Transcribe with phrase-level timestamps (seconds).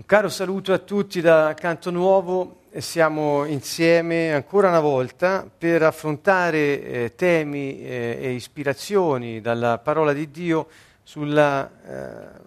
[0.00, 5.82] Un caro saluto a tutti da Canto Nuovo e siamo insieme ancora una volta per
[5.82, 10.68] affrontare eh, temi eh, e ispirazioni dalla parola di Dio
[11.02, 12.40] sulla, eh,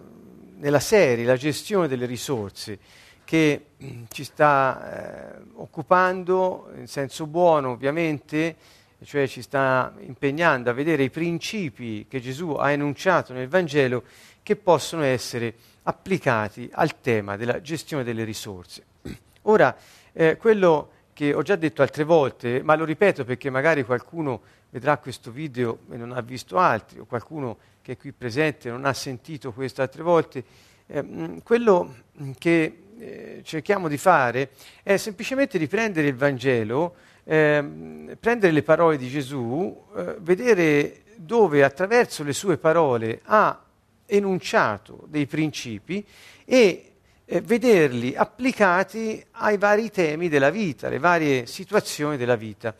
[0.56, 2.76] nella serie La gestione delle risorse
[3.22, 8.56] che mm, ci sta eh, occupando in senso buono ovviamente,
[9.04, 14.02] cioè ci sta impegnando a vedere i principi che Gesù ha enunciato nel Vangelo
[14.44, 15.54] che possono essere
[15.84, 18.84] applicati al tema della gestione delle risorse.
[19.42, 19.74] Ora,
[20.12, 24.98] eh, quello che ho già detto altre volte, ma lo ripeto perché magari qualcuno vedrà
[24.98, 28.92] questo video e non ha visto altri, o qualcuno che è qui presente non ha
[28.92, 30.44] sentito questo altre volte,
[30.86, 31.94] eh, quello
[32.38, 34.50] che eh, cerchiamo di fare
[34.82, 41.64] è semplicemente di prendere il Vangelo, eh, prendere le parole di Gesù, eh, vedere dove
[41.64, 43.63] attraverso le sue parole ha
[44.06, 46.04] enunciato dei principi
[46.44, 46.92] e
[47.24, 52.74] eh, vederli applicati ai vari temi della vita, alle varie situazioni della vita.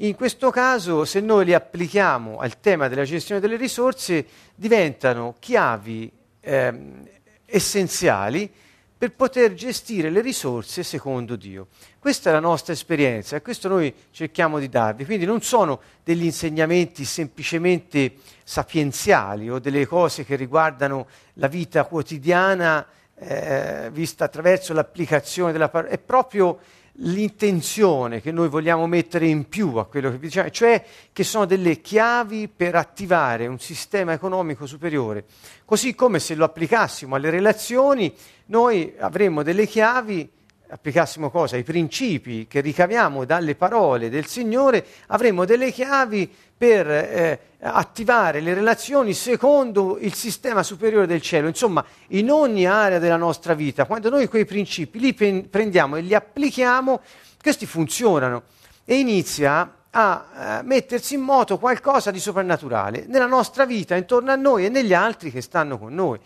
[0.00, 6.12] In questo caso, se noi li applichiamo al tema della gestione delle risorse, diventano chiavi
[6.40, 7.08] ehm,
[7.46, 8.50] essenziali
[8.98, 11.68] per poter gestire le risorse secondo Dio.
[11.98, 15.04] Questa è la nostra esperienza e questo noi cerchiamo di darvi.
[15.04, 22.86] Quindi non sono degli insegnamenti semplicemente sapienziali o delle cose che riguardano la vita quotidiana
[23.18, 26.58] eh, vista attraverso l'applicazione della parola, è proprio
[27.00, 31.80] l'intenzione che noi vogliamo mettere in più a quello che diciamo, cioè che sono delle
[31.80, 35.24] chiavi per attivare un sistema economico superiore.
[35.64, 38.14] Così come se lo applicassimo alle relazioni,
[38.46, 40.30] noi avremmo delle chiavi
[40.68, 41.56] applicassimo cosa?
[41.56, 48.54] I principi che ricaviamo dalle parole del Signore, avremo delle chiavi per eh, attivare le
[48.54, 51.48] relazioni secondo il sistema superiore del cielo.
[51.48, 56.00] Insomma, in ogni area della nostra vita, quando noi quei principi li pen- prendiamo e
[56.00, 57.00] li applichiamo,
[57.40, 58.42] questi funzionano
[58.84, 64.36] e inizia a eh, mettersi in moto qualcosa di soprannaturale nella nostra vita, intorno a
[64.36, 66.18] noi e negli altri che stanno con noi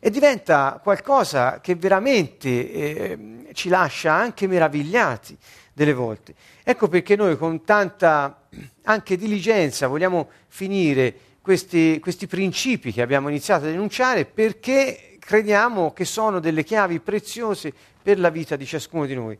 [0.00, 3.18] e diventa qualcosa che veramente eh,
[3.52, 5.36] ci lascia anche meravigliati
[5.72, 6.34] delle volte.
[6.64, 8.48] Ecco perché noi con tanta
[8.84, 16.04] anche diligenza vogliamo finire questi, questi principi che abbiamo iniziato a denunciare perché crediamo che
[16.04, 17.72] sono delle chiavi preziose
[18.02, 19.38] per la vita di ciascuno di noi.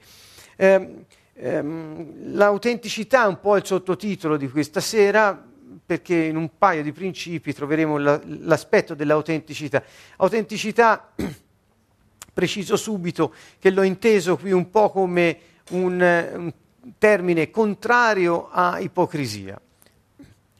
[0.57, 1.05] Eh,
[1.35, 5.50] ehm, l'autenticità è un po' il sottotitolo di questa sera,
[5.91, 9.83] perché in un paio di principi troveremo la, l'aspetto dell'autenticità.
[10.19, 11.13] Autenticità,
[12.33, 15.39] preciso subito, che l'ho inteso qui un po' come
[15.71, 16.53] un, un
[16.97, 19.61] termine contrario a ipocrisia,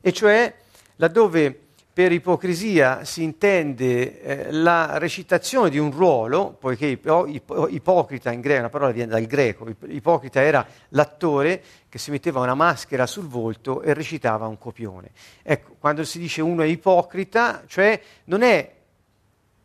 [0.01, 0.53] e cioè
[0.97, 1.69] laddove
[2.01, 8.41] per ipocrisia si intende eh, la recitazione di un ruolo, poiché ipo, ipo, ipocrita in
[8.41, 13.27] greco, una parola viene dal greco, ipocrita era l'attore che si metteva una maschera sul
[13.27, 15.11] volto e recitava un copione.
[15.43, 18.77] Ecco, quando si dice uno è ipocrita, cioè non è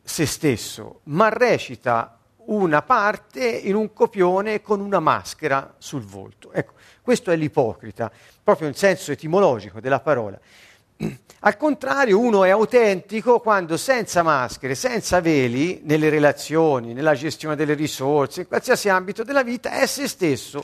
[0.04, 6.52] se stesso, ma recita una parte in un copione con una maschera sul volto.
[6.52, 8.12] Ecco, questo è l'ipocrita,
[8.44, 10.38] proprio in senso etimologico della parola.
[10.98, 17.74] Al contrario, uno è autentico quando senza maschere, senza veli, nelle relazioni, nella gestione delle
[17.74, 20.64] risorse, in qualsiasi ambito della vita, è se stesso,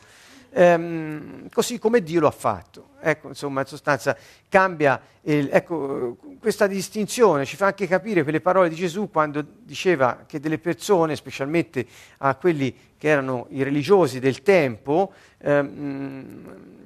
[0.49, 2.89] ehm, così come Dio lo ha fatto.
[2.99, 4.17] Ecco, insomma, in sostanza
[4.49, 4.99] cambia.
[5.23, 10.39] Il, ecco, questa distinzione ci fa anche capire quelle parole di Gesù quando diceva che
[10.39, 11.85] delle persone, specialmente
[12.19, 16.79] a quelli che erano i religiosi del tempo, ehm,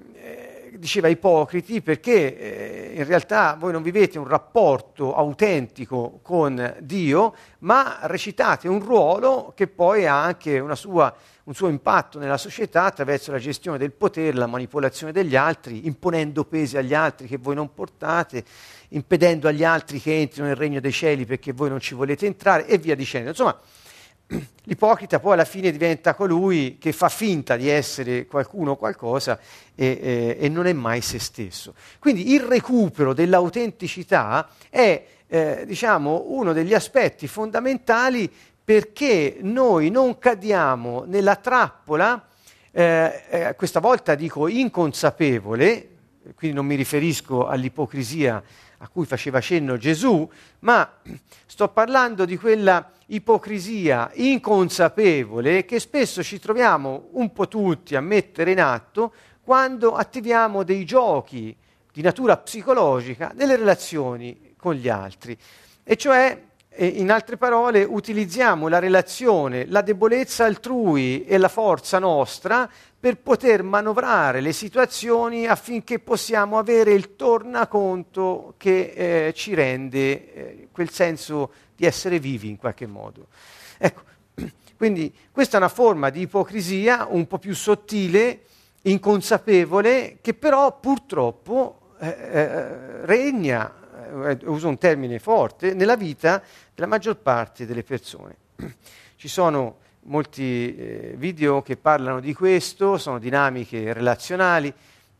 [0.78, 8.00] diceva ipocriti perché eh, in realtà voi non vivete un rapporto autentico con Dio, ma
[8.04, 11.14] recitate un ruolo che poi ha anche sua,
[11.44, 16.46] un suo impatto nella società attraverso la gestione del potere, la manipolazione degli altri, imponendo
[16.46, 18.44] pesi agli altri che voi non portate,
[18.90, 22.68] impedendo agli altri che entrino nel regno dei cieli perché voi non ci volete entrare
[22.68, 23.30] e via dicendo.
[23.30, 23.60] Insomma,
[24.64, 29.40] l'ipocrita poi alla fine diventa colui che fa finta di essere qualcuno o qualcosa
[29.76, 31.74] e, e, e non è mai se stesso.
[32.00, 38.32] Quindi il recupero dell'autenticità è eh, diciamo, uno degli aspetti fondamentali
[38.64, 42.28] perché noi non cadiamo nella trappola,
[42.72, 45.90] eh, eh, questa volta dico inconsapevole,
[46.36, 48.42] quindi non mi riferisco all'ipocrisia
[48.86, 50.30] a cui faceva cenno Gesù,
[50.60, 50.90] ma
[51.46, 58.52] sto parlando di quella ipocrisia inconsapevole che spesso ci troviamo un po' tutti a mettere
[58.52, 61.56] in atto quando attiviamo dei giochi
[61.92, 65.36] di natura psicologica nelle relazioni con gli altri.
[65.84, 66.40] E cioè
[66.78, 72.70] In altre parole, utilizziamo la relazione, la debolezza altrui e la forza nostra
[73.00, 80.68] per poter manovrare le situazioni affinché possiamo avere il tornaconto che eh, ci rende eh,
[80.72, 83.28] quel senso di essere vivi in qualche modo.
[83.78, 84.02] Ecco,
[84.76, 88.42] quindi questa è una forma di ipocrisia un po' più sottile,
[88.82, 93.72] inconsapevole, che però purtroppo eh, eh regna,
[94.26, 96.42] eh, uso un termine forte, nella vita
[96.76, 98.36] della maggior parte delle persone.
[99.16, 104.72] Ci sono molti eh, video che parlano di questo, sono dinamiche relazionali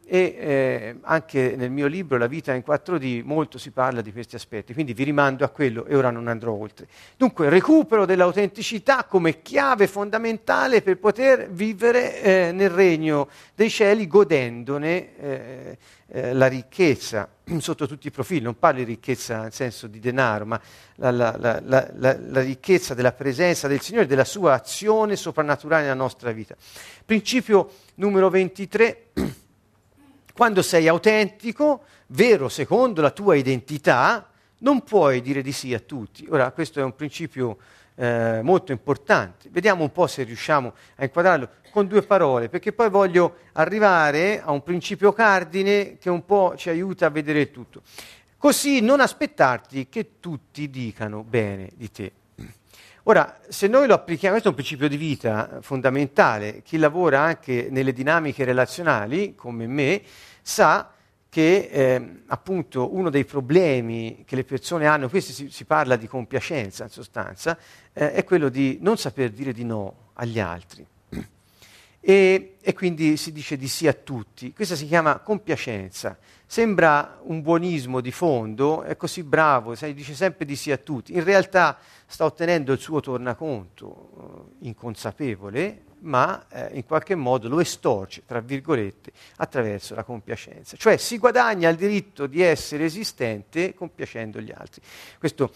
[0.08, 4.36] e eh, anche nel mio libro La vita in 4D molto si parla di questi
[4.36, 6.88] aspetti, quindi vi rimando a quello e ora non andrò oltre.
[7.18, 15.18] Dunque, recupero dell'autenticità come chiave fondamentale per poter vivere eh, nel regno dei cieli godendone
[15.18, 15.78] eh,
[16.08, 17.28] eh la ricchezza
[17.58, 20.62] sotto tutti i profili, non parlo di ricchezza nel senso di denaro, ma
[20.98, 26.32] la, la, la, la ricchezza della presenza del Signore, della sua azione soprannaturale nella nostra
[26.32, 26.56] vita.
[27.04, 29.08] Principio numero 23
[30.36, 34.30] quando sei autentico, vero secondo la tua identità,
[34.60, 36.28] non puoi dire di sì a tutti.
[36.30, 37.58] Ora, questo è un principio
[37.96, 39.48] eh, molto importante.
[39.50, 44.52] Vediamo un po' se riusciamo a inquadrarlo con due parole, perché poi voglio arrivare a
[44.52, 47.82] un principio cardine che un po' ci aiuta a vedere tutto.
[48.38, 52.12] Così non aspettarti che tutti dicano bene di te.
[53.08, 57.68] Ora, se noi lo applichiamo, questo è un principio di vita fondamentale, chi lavora anche
[57.70, 60.02] nelle dinamiche relazionali, come me,
[60.42, 60.92] sa
[61.30, 66.08] che eh, appunto uno dei problemi che le persone hanno, questo si, si parla di
[66.08, 67.56] compiacenza in sostanza,
[67.94, 70.84] eh, è quello di non saper dire di no agli altri.
[72.08, 74.54] E, e, quindi si dice di sì a tutti.
[74.54, 76.16] Questa si chiama compiacenza.
[76.46, 81.16] Sembra un buonismo di fondo, è così bravo, sai, dice sempre di sì a tutti.
[81.16, 87.60] In realtà sta ottenendo il suo tornaconto eh, inconsapevole, ma eh, in qualche modo lo
[87.60, 90.78] estorce, tra virgolette, attraverso la compiacenza.
[90.78, 94.80] Cioè si guadagna il diritto di essere esistente compiacendo gli altri.
[95.18, 95.52] Questo,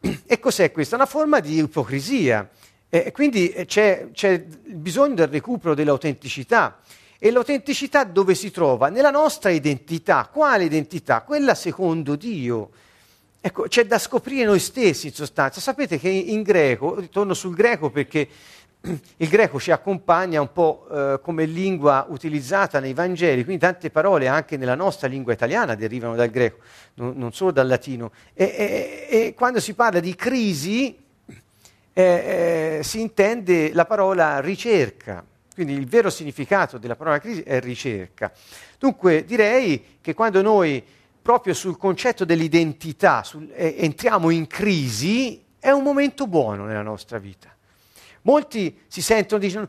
[0.00, 0.96] e cos'è questa?
[0.96, 2.48] Una forma di ipocrisia.
[2.94, 6.78] E quindi eh, c'è, c'è bisogno del recupero dell'autenticità.
[7.18, 8.90] E l'autenticità dove si trova?
[8.90, 10.28] Nella nostra identità.
[10.30, 11.22] Quale identità?
[11.22, 12.68] Quella secondo Dio.
[13.40, 15.58] Ecco, c'è da scoprire noi stessi in sostanza.
[15.58, 18.28] Sapete che in greco, ritorno sul greco perché
[19.16, 24.28] il greco ci accompagna un po' eh, come lingua utilizzata nei Vangeli, quindi tante parole
[24.28, 26.58] anche nella nostra lingua italiana derivano dal greco,
[26.96, 28.12] non, non solo dal latino.
[28.34, 31.01] E, e, e, quando si parla di crisi,
[31.92, 35.24] eh, eh, si intende la parola ricerca,
[35.54, 38.32] quindi il vero significato della parola crisi è ricerca.
[38.78, 40.82] Dunque direi che quando noi
[41.20, 47.18] proprio sul concetto dell'identità sul, eh, entriamo in crisi, è un momento buono nella nostra
[47.18, 47.54] vita.
[48.22, 49.68] Molti si sentono, dicono,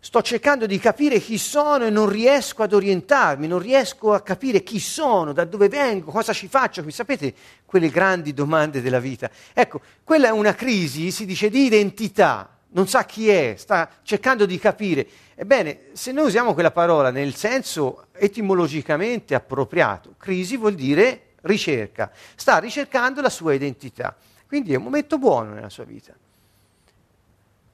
[0.00, 4.62] sto cercando di capire chi sono e non riesco ad orientarmi, non riesco a capire
[4.62, 6.92] chi sono, da dove vengo, cosa ci faccio qui.
[6.92, 7.34] Sapete
[7.64, 9.30] quelle grandi domande della vita?
[9.52, 14.46] Ecco, quella è una crisi, si dice, di identità, non sa chi è, sta cercando
[14.46, 15.06] di capire.
[15.34, 22.58] Ebbene, se noi usiamo quella parola nel senso etimologicamente appropriato, crisi vuol dire ricerca, sta
[22.58, 24.16] ricercando la sua identità.
[24.46, 26.14] Quindi è un momento buono nella sua vita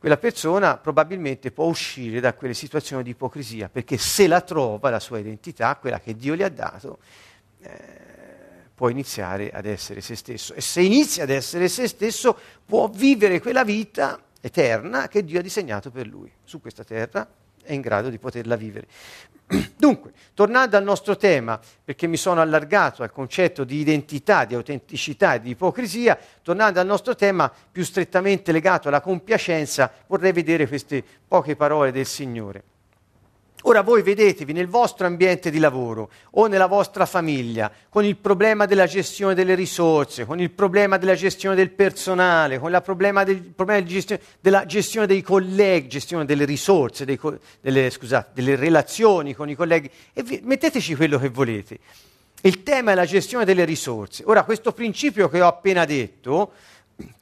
[0.05, 5.01] quella persona probabilmente può uscire da quelle situazioni di ipocrisia, perché se la trova la
[5.01, 6.99] sua identità, quella che Dio gli ha dato,
[7.63, 7.71] eh,
[8.75, 10.53] può iniziare ad essere se stesso.
[10.53, 15.43] E se inizia ad essere se stesso, può vivere quella vita eterna che Dio ha
[15.43, 17.27] disegnato per lui su questa terra
[17.65, 18.87] è in grado di poterla vivere.
[19.77, 25.35] Dunque, tornando al nostro tema, perché mi sono allargato al concetto di identità, di autenticità
[25.35, 31.05] e di ipocrisia, tornando al nostro tema più strettamente legato alla compiacenza, vorrei vedere queste
[31.27, 32.74] poche parole del Signore.
[33.67, 38.67] Ora voi vedetevi nel vostro ambiente di lavoro o nella vostra famiglia con il problema
[38.67, 43.41] della gestione delle risorse, con il problema della gestione del personale, con il problema, del,
[43.41, 47.19] problema gestione, della gestione dei colleghi, gestione delle risorse, dei,
[47.63, 51.79] delle, scusate, delle relazioni con i colleghi e vi, metteteci quello che volete.
[52.43, 54.25] Il tema è la gestione delle risorse.
[54.27, 56.53] Ora questo principio che ho appena detto,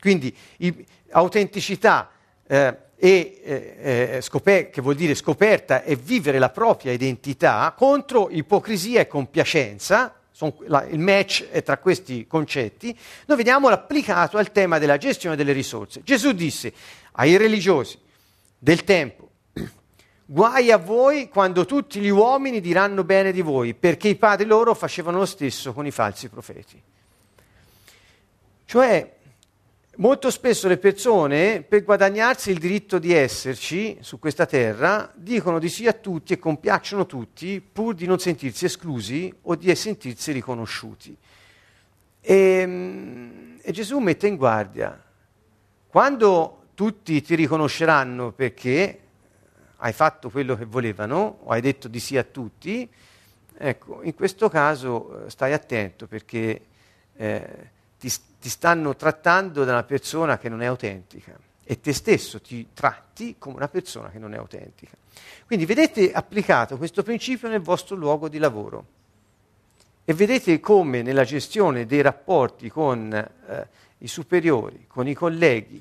[0.00, 2.10] quindi il, autenticità,
[2.48, 3.76] eh, e eh,
[4.12, 10.14] eh, scoper- che vuol dire scoperta e vivere la propria identità contro ipocrisia e compiacenza,
[10.66, 15.50] la, il match è tra questi concetti, noi vediamo l'applicato al tema della gestione delle
[15.50, 16.02] risorse.
[16.04, 16.72] Gesù disse
[17.14, 17.98] ai religiosi
[18.56, 19.30] del tempo,
[20.24, 24.74] guai a voi quando tutti gli uomini diranno bene di voi, perché i padri loro
[24.74, 26.80] facevano lo stesso con i falsi profeti.
[28.64, 29.12] Cioè,
[29.96, 35.68] molto spesso le persone, per guadagnarsi il diritto di esserci su questa terra, dicono di
[35.68, 41.16] sì a tutti e compiacciono tutti pur di non sentirsi esclusi o di sentirsi riconosciuti.
[42.20, 45.00] E, ehm, e Gesù mette in guardia,
[45.88, 48.98] quando tutti ti riconosceranno perché
[49.76, 52.88] hai fatto quello che volevano o hai detto di sì a tutti,
[53.58, 56.62] ecco, in questo caso eh, stai attento perché
[57.14, 57.70] eh,
[58.02, 62.70] ti, ti stanno trattando da una persona che non è autentica e te stesso ti
[62.74, 64.96] tratti come una persona che non è autentica.
[65.46, 68.86] Quindi vedete applicato questo principio nel vostro luogo di lavoro
[70.04, 73.68] e vedete come nella gestione dei rapporti con eh,
[73.98, 75.80] i superiori, con i colleghi,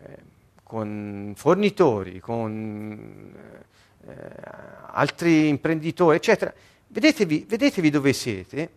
[0.00, 0.18] eh,
[0.62, 3.34] con fornitori, con
[4.06, 4.14] eh,
[4.92, 6.54] altri imprenditori, eccetera,
[6.86, 8.70] vedetevi, vedetevi dove siete.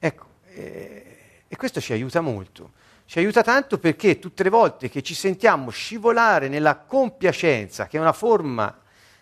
[0.00, 1.16] Ecco, eh,
[1.48, 2.72] e questo ci aiuta molto.
[3.06, 8.00] Ci aiuta tanto perché tutte le volte che ci sentiamo scivolare nella compiacenza, che è
[8.00, 8.78] una forma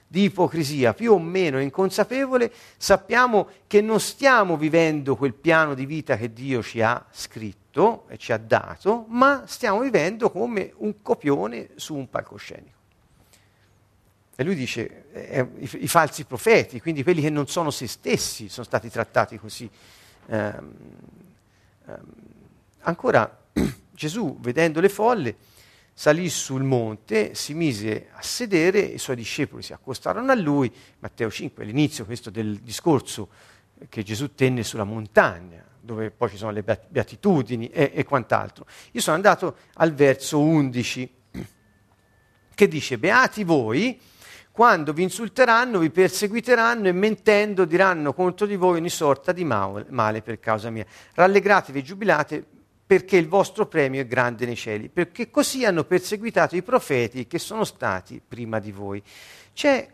[0.06, 6.16] di ipocrisia più o meno inconsapevole, sappiamo che non stiamo vivendo quel piano di vita
[6.16, 11.70] che Dio ci ha scritto e ci ha dato, ma stiamo vivendo come un copione
[11.76, 12.80] su un palcoscenico.
[14.36, 18.48] E lui dice, eh, i, i, falsi profeti, quindi quelli che non sono se stessi,
[18.48, 19.70] sono stati trattati così.
[20.26, 20.74] Um,
[21.86, 21.96] um,
[22.80, 23.44] ancora
[23.90, 25.36] Gesù, vedendo le folle,
[25.92, 31.30] salì sul monte, si mise a sedere, i suoi discepoli si accostarono a lui, Matteo
[31.30, 33.28] 5, l'inizio questo del discorso
[33.88, 38.66] che Gesù tenne sulla montagna, dove poi ci sono le beatitudini e, e quant'altro.
[38.92, 41.14] Io sono andato al verso 11,
[42.54, 44.00] che dice, beati voi,
[44.52, 50.20] quando vi insulteranno, vi perseguiteranno e mentendo diranno contro di voi ogni sorta di male
[50.20, 50.84] per causa mia.
[51.14, 52.44] Rallegratevi e giubilate
[52.84, 57.38] perché il vostro premio è grande nei cieli, perché così hanno perseguitato i profeti che
[57.38, 59.02] sono stati prima di voi.
[59.54, 59.88] C'è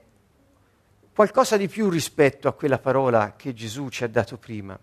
[1.14, 4.76] qualcosa di più rispetto a quella parola che Gesù ci ha dato prima.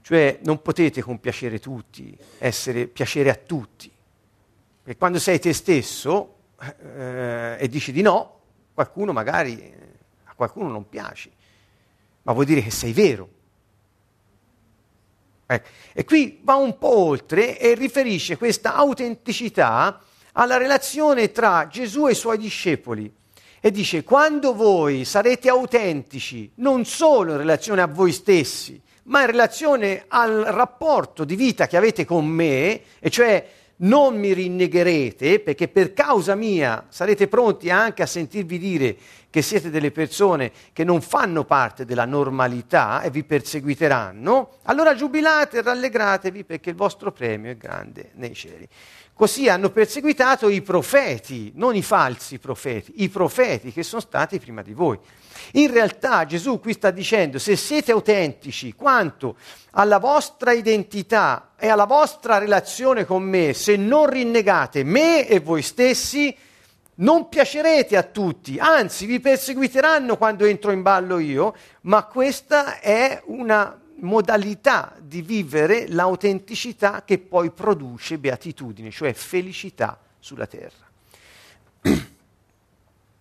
[0.00, 3.92] Cioè non potete compiacere tutti, essere piacere a tutti.
[4.82, 8.40] Perché quando sei te stesso eh, e dici di no,
[8.74, 9.74] qualcuno magari
[10.24, 11.30] a qualcuno non piaci,
[12.22, 13.40] ma vuol dire che sei vero
[15.52, 15.68] Ecco.
[15.92, 20.00] E qui va un po' oltre e riferisce questa autenticità
[20.32, 23.12] alla relazione tra Gesù e i suoi discepoli.
[23.60, 29.26] E dice, quando voi sarete autentici, non solo in relazione a voi stessi, ma in
[29.26, 33.46] relazione al rapporto di vita che avete con me, e cioè
[33.82, 38.96] non mi rinnegherete, perché per causa mia sarete pronti anche a sentirvi dire
[39.30, 45.58] che siete delle persone che non fanno parte della normalità e vi perseguiteranno, allora giubilate
[45.58, 48.68] e rallegratevi perché il vostro premio è grande nei cieli.
[49.14, 54.62] Così hanno perseguitato i profeti, non i falsi profeti, i profeti che sono stati prima
[54.62, 54.98] di voi.
[55.52, 59.36] In realtà Gesù qui sta dicendo, se siete autentici quanto
[59.72, 65.62] alla vostra identità e alla vostra relazione con me, se non rinnegate me e voi
[65.62, 66.34] stessi,
[66.94, 73.22] non piacerete a tutti, anzi vi perseguiteranno quando entro in ballo io, ma questa è
[73.26, 80.90] una modalità di vivere l'autenticità che poi produce beatitudine, cioè felicità sulla terra.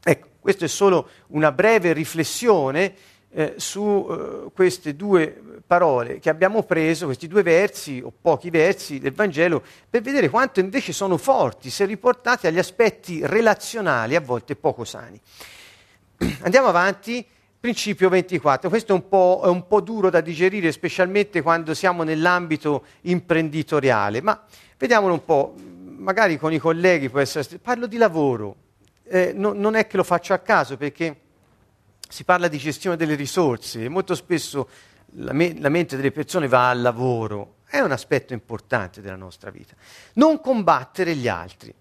[0.04, 2.94] ecco, questa è solo una breve riflessione
[3.34, 9.00] eh, su eh, queste due parole che abbiamo preso, questi due versi o pochi versi
[9.00, 14.56] del Vangelo, per vedere quanto invece sono forti se riportati agli aspetti relazionali, a volte
[14.56, 15.20] poco sani.
[16.42, 17.26] Andiamo avanti
[17.62, 22.86] Principio 24, questo è un, è un, po', duro da digerire, specialmente quando siamo nell'ambito
[23.01, 24.44] imprenditoriale, ma
[24.80, 25.53] vediamolo un po',
[25.98, 27.60] magari con i colleghi può essere...
[27.60, 28.56] Parlo di lavoro,
[29.03, 31.15] eh, no, non è che lo faccio a caso perché
[32.10, 33.88] si parla di gestione delle risorse.
[33.89, 34.68] Molto spesso
[35.18, 39.51] la, me- la mente delle persone va al lavoro, è un aspetto importante della nostra
[39.51, 39.75] vita.
[40.13, 41.72] Non combattere gli altri,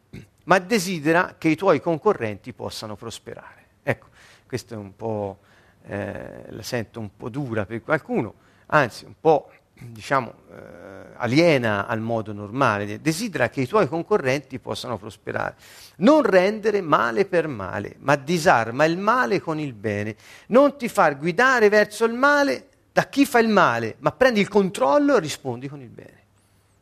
[0.44, 3.68] ma desidera che i tuoi concorrenti possano prosperare.
[3.82, 4.08] Ecco,
[4.46, 5.38] questo è un po'
[5.86, 8.34] eh, la sento un po' dura per qualcuno,
[8.66, 14.98] anzi un po' diciamo eh, aliena al modo normale, desidera che i tuoi concorrenti possano
[14.98, 15.56] prosperare.
[15.96, 20.16] Non rendere male per male, ma disarma il male con il bene.
[20.48, 24.48] Non ti far guidare verso il male da chi fa il male, ma prendi il
[24.48, 26.18] controllo e rispondi con il bene.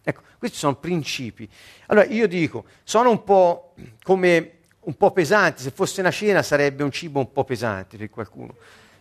[0.03, 1.49] Ecco, questi sono principi.
[1.87, 6.83] Allora io dico, sono un po' come un po' pesanti, se fosse una cena sarebbe
[6.83, 8.55] un cibo un po' pesante per qualcuno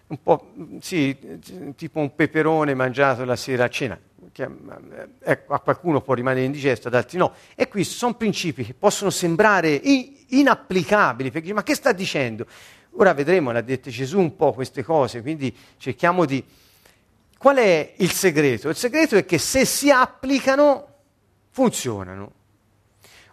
[0.08, 1.18] un po', sì,
[1.76, 4.00] tipo un peperone mangiato la sera a cena.
[4.34, 7.34] eh, a qualcuno può rimanere indigesto, ad altri no.
[7.56, 12.46] E qui sono principi che possono sembrare in, inapplicabili, perché ma che sta dicendo?
[12.92, 16.44] Ora vedremo, l'ha detto Gesù un po' queste cose, quindi cerchiamo di...
[17.38, 18.70] Qual è il segreto?
[18.70, 20.88] Il segreto è che se si applicano,
[21.52, 22.32] funzionano.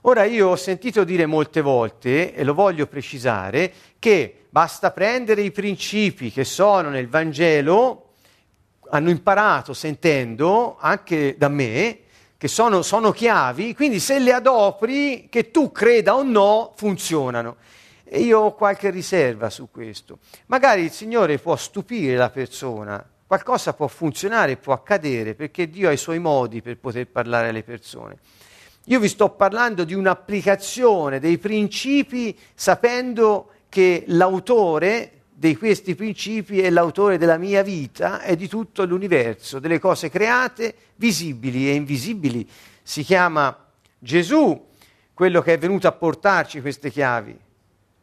[0.06, 5.50] Ora io ho sentito dire molte volte, e lo voglio precisare, che basta prendere i
[5.50, 8.10] principi che sono nel Vangelo,
[8.90, 12.00] hanno imparato sentendo anche da me,
[12.36, 17.56] che sono, sono chiavi, quindi se le adopri, che tu creda o no, funzionano.
[18.04, 20.18] E io ho qualche riserva su questo.
[20.46, 25.92] Magari il Signore può stupire la persona, qualcosa può funzionare, può accadere, perché Dio ha
[25.92, 28.18] i suoi modi per poter parlare alle persone.
[28.88, 36.68] Io vi sto parlando di un'applicazione dei principi sapendo che l'autore di questi principi è
[36.68, 42.46] l'autore della mia vita e di tutto l'universo, delle cose create, visibili e invisibili.
[42.82, 43.56] Si chiama
[43.98, 44.68] Gesù,
[45.14, 47.38] quello che è venuto a portarci queste chiavi.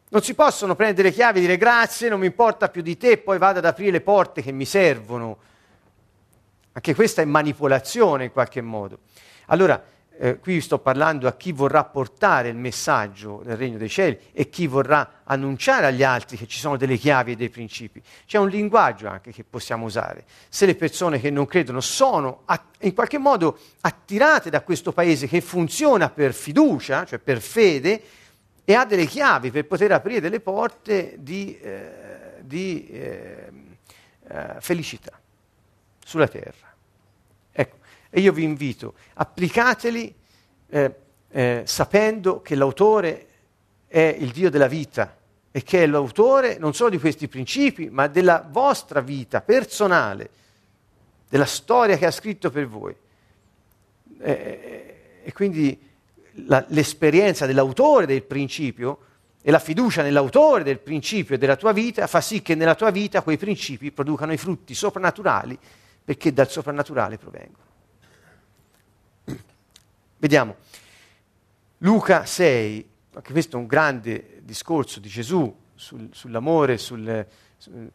[0.08, 3.18] Non si possono prendere le chiavi e dire grazie, non mi importa più di te,
[3.18, 5.38] poi vado ad aprire le porte che mi servono.
[6.72, 8.98] Anche questa è manipolazione in qualche modo.
[9.46, 9.82] Allora,
[10.22, 14.48] eh, qui sto parlando a chi vorrà portare il messaggio del regno dei cieli e
[14.48, 18.00] chi vorrà annunciare agli altri che ci sono delle chiavi e dei principi.
[18.24, 20.24] C'è un linguaggio anche che possiamo usare.
[20.48, 25.26] Se le persone che non credono sono a, in qualche modo attirate da questo paese
[25.26, 28.02] che funziona per fiducia, cioè per fede,
[28.64, 33.50] e ha delle chiavi per poter aprire delle porte di, eh, di eh,
[34.28, 35.18] eh, felicità
[36.04, 36.71] sulla terra.
[38.14, 40.14] E io vi invito, applicateli
[40.68, 40.94] eh,
[41.30, 43.26] eh, sapendo che l'autore
[43.86, 45.16] è il Dio della vita
[45.50, 50.28] e che è l'autore non solo di questi principi, ma della vostra vita personale,
[51.26, 52.94] della storia che ha scritto per voi.
[54.20, 55.80] Eh, e quindi
[56.46, 58.98] la, l'esperienza dell'autore del principio
[59.40, 62.90] e la fiducia nell'autore del principio e della tua vita fa sì che nella tua
[62.90, 65.58] vita quei principi producano i frutti soprannaturali
[66.04, 67.71] perché dal soprannaturale provengono.
[70.22, 70.54] Vediamo,
[71.78, 77.90] Luca 6, anche questo è un grande discorso di Gesù sul, sull'amore, sul, sul,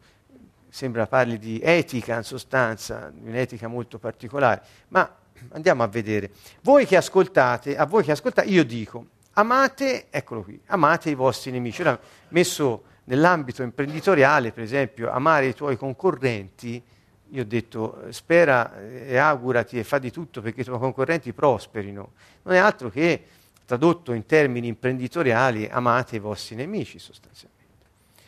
[0.68, 5.10] sembra parli di etica in sostanza, un'etica molto particolare, ma
[5.52, 6.32] andiamo a vedere.
[6.60, 11.50] Voi che ascoltate, a voi che ascoltate, io dico, amate, eccolo qui, amate i vostri
[11.50, 11.80] nemici.
[11.80, 16.84] Ora, messo nell'ambito imprenditoriale, per esempio, amare i tuoi concorrenti,
[17.30, 22.12] io ho detto spera e augurati e fa di tutto perché i tuoi concorrenti prosperino.
[22.42, 23.24] Non è altro che,
[23.64, 27.56] tradotto in termini imprenditoriali, amate i vostri nemici sostanzialmente.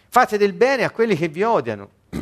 [0.08, 1.90] Fate del bene a quelli che vi odiano.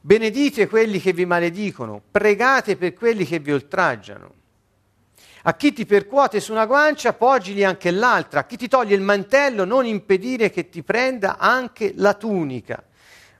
[0.00, 4.40] Benedite quelli che vi maledicono, pregate per quelli che vi oltraggiano.
[5.44, 8.40] A chi ti percuote su una guancia, poggili anche l'altra.
[8.40, 12.84] A chi ti toglie il mantello, non impedire che ti prenda anche la tunica.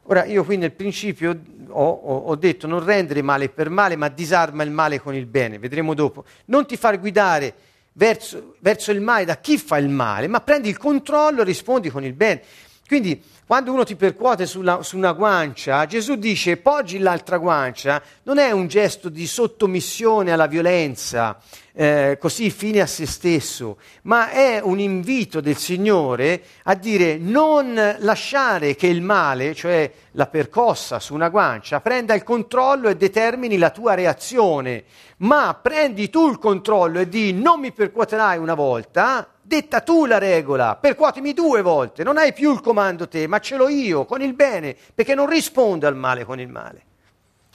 [0.07, 1.38] Ora, io qui nel principio
[1.69, 5.27] ho, ho, ho, detto non rendere male per male, ma disarma il male con il
[5.27, 6.25] bene, vedremo dopo.
[6.47, 7.55] Non ti far guidare
[7.93, 11.88] verso, verso il male da chi fa il male, ma prendi il controllo e rispondi
[11.88, 12.43] con il bene.
[12.87, 18.39] Quindi, quando uno ti percuote sulla, su una guancia, Gesù dice poggi l'altra guancia, non
[18.39, 21.39] è un gesto di sottomissione alla violenza,
[21.75, 27.97] eh, così fine a se stesso, ma è un invito del Signore a dire non
[27.99, 33.59] lasciare che il male, cioè la percossa su una guancia, prenda il controllo e determini
[33.59, 34.85] la tua reazione,
[35.19, 40.19] ma prendi tu il controllo e di non mi percuoterai una volta, detta tu la
[40.19, 44.21] regola, percuotemi due volte, non hai più il comando te, ma ce l'ho io con
[44.21, 46.85] il bene, perché non rispondo al male con il male.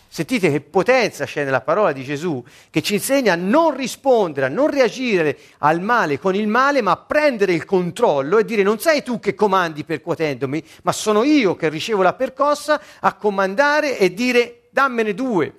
[0.08, 4.50] Sentite che potenza c'è nella parola di Gesù che ci insegna a non rispondere, a
[4.50, 8.80] non reagire al male con il male, ma a prendere il controllo e dire non
[8.80, 14.12] sei tu che comandi percuotendomi, ma sono io che ricevo la percossa a comandare e
[14.16, 15.54] dire dammene due.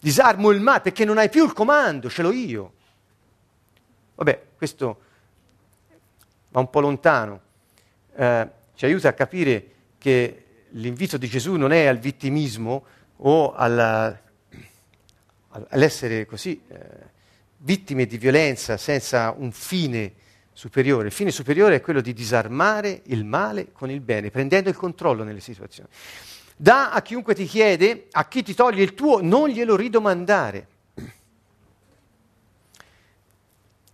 [0.00, 2.72] Disarmo il male perché non hai più il comando, ce l'ho io.
[4.16, 5.00] Vabbè, questo
[6.48, 7.40] va un po' lontano,
[8.16, 12.84] eh, ci aiuta a capire che l'invito di Gesù non è al vittimismo,
[13.18, 14.18] o alla,
[15.68, 16.78] all'essere così eh,
[17.58, 20.12] vittime di violenza senza un fine
[20.52, 21.06] superiore.
[21.06, 25.22] Il fine superiore è quello di disarmare il male con il bene, prendendo il controllo
[25.22, 25.88] nelle situazioni.
[26.56, 30.68] Da a chiunque ti chiede, a chi ti toglie il tuo, non glielo ridomandare.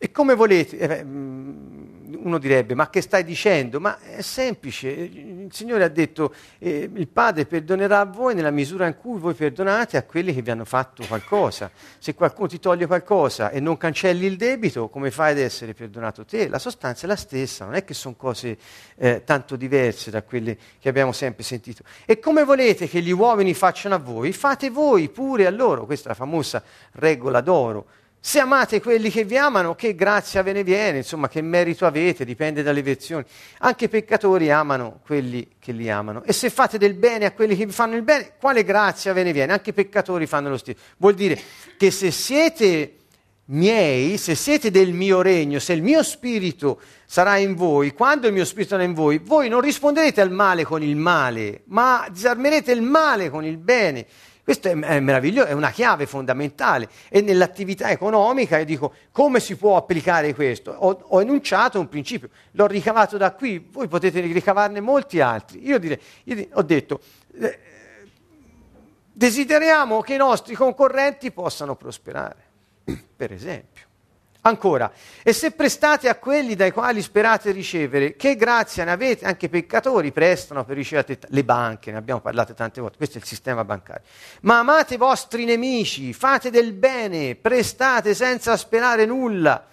[0.03, 0.79] E come volete?
[0.79, 1.80] Eh, mm,
[2.23, 3.81] uno direbbe, ma che stai dicendo?
[3.81, 8.87] Ma è semplice, il Signore ha detto, eh, il Padre perdonerà a voi nella misura
[8.87, 11.71] in cui voi perdonate a quelli che vi hanno fatto qualcosa.
[11.99, 16.25] Se qualcuno ti toglie qualcosa e non cancelli il debito, come fai ad essere perdonato
[16.25, 16.49] te?
[16.49, 18.59] La sostanza è la stessa, non è che sono cose
[18.97, 21.83] eh, tanto diverse da quelle che abbiamo sempre sentito.
[22.05, 25.87] E come volete che gli uomini facciano a voi, fate voi pure a loro.
[25.87, 30.53] Questa è la famosa regola d'oro se amate quelli che vi amano, che grazia ve
[30.53, 33.25] ne viene, insomma, che merito avete, dipende dalle versioni.
[33.61, 36.23] Anche i peccatori amano quelli che li amano.
[36.25, 39.23] E se fate del bene a quelli che vi fanno il bene, quale grazia ve
[39.23, 39.53] ne viene?
[39.53, 40.79] Anche i peccatori fanno lo stesso.
[40.99, 41.41] Vuol dire
[41.79, 42.97] che se siete
[43.47, 48.35] miei, se siete del mio regno, se il mio spirito sarà in voi, quando il
[48.35, 52.71] mio spirito sarà in voi, voi non risponderete al male con il male, ma disarmerete
[52.71, 54.07] il male con il bene.
[54.51, 56.89] Questo è, è meraviglioso, è una chiave fondamentale.
[57.09, 60.73] E nell'attività economica io dico come si può applicare questo?
[60.73, 65.65] Ho, ho, enunciato un principio, l'ho ricavato da qui, voi potete ricavarne molti altri.
[65.65, 67.01] Io, direi, io ho detto,
[67.41, 67.59] eh,
[69.13, 72.43] desideriamo che i nostri concorrenti possano prosperare,
[73.15, 73.90] per esempio.
[74.43, 74.91] Ancora,
[75.23, 79.27] e se prestate a quelli dai quali sperate ricevere, che grazia ne avete?
[79.27, 83.21] Anche i peccatori prestano per ricevere le banche, ne abbiamo parlato tante volte, questo è
[83.21, 84.07] il sistema bancario.
[84.43, 89.67] Ma amate i vostri nemici, fate del bene, prestate senza sperare nulla.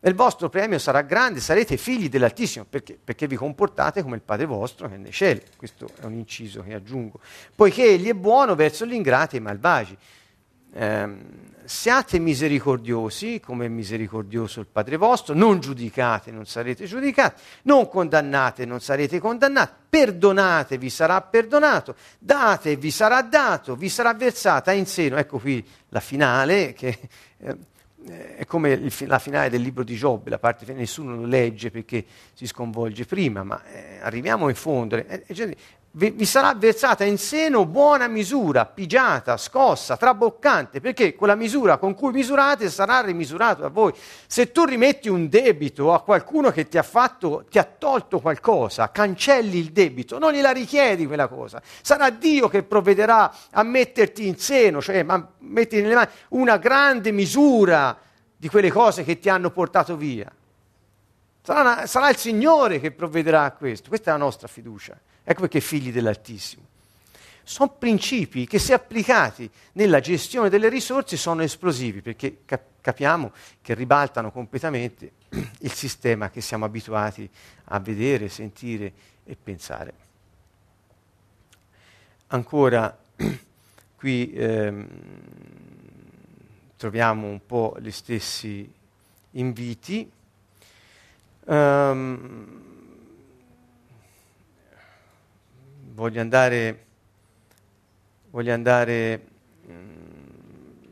[0.00, 2.98] E il vostro premio sarà grande, sarete figli dell'Altissimo, perché?
[3.02, 5.42] perché vi comportate come il Padre vostro che è nei cieli.
[5.56, 7.20] Questo è un inciso che aggiungo.
[7.54, 9.96] Poiché egli è buono verso gli ingrati e i malvagi.
[10.72, 17.88] Ehm, siate misericordiosi, come è misericordioso il Padre vostro, non giudicate, non sarete giudicati, non
[17.88, 24.72] condannate, non sarete condannati, perdonate, vi sarà perdonato, date, vi sarà dato, vi sarà versata
[24.72, 25.16] in seno.
[25.16, 26.98] Ecco qui la finale, che
[27.36, 27.56] eh,
[28.36, 31.70] è come il, la finale del libro di Giobbe, la parte che nessuno lo legge
[31.70, 32.02] perché
[32.32, 34.96] si sconvolge prima, ma eh, arriviamo in fondo.
[34.96, 35.56] Eh, eh
[35.92, 42.12] vi sarà versata in seno buona misura, pigiata, scossa, traboccante, perché quella misura con cui
[42.12, 43.92] misurate sarà rimisurato a voi.
[44.26, 48.90] Se tu rimetti un debito a qualcuno che ti ha fatto, ti ha tolto qualcosa,
[48.92, 51.60] cancelli il debito, non gliela richiedi quella cosa.
[51.80, 57.10] Sarà Dio che provvederà a metterti in seno, cioè a metterti nelle mani una grande
[57.10, 57.96] misura
[58.36, 60.30] di quelle cose che ti hanno portato via.
[61.42, 63.88] Sarà, una, sarà il Signore che provvederà a questo.
[63.88, 64.96] Questa è la nostra fiducia.
[65.30, 66.62] Ecco perché figli dell'Altissimo.
[67.42, 73.74] Sono principi che se applicati nella gestione delle risorse sono esplosivi perché cap- capiamo che
[73.74, 75.12] ribaltano completamente
[75.60, 77.28] il sistema che siamo abituati
[77.64, 78.90] a vedere, sentire
[79.24, 79.92] e pensare.
[82.28, 82.98] Ancora
[83.96, 84.88] qui ehm,
[86.78, 88.72] troviamo un po' gli stessi
[89.32, 90.10] inviti.
[91.44, 92.68] Um,
[95.98, 96.84] voglio andare,
[98.30, 99.26] voglio andare
[99.68, 100.82] mm,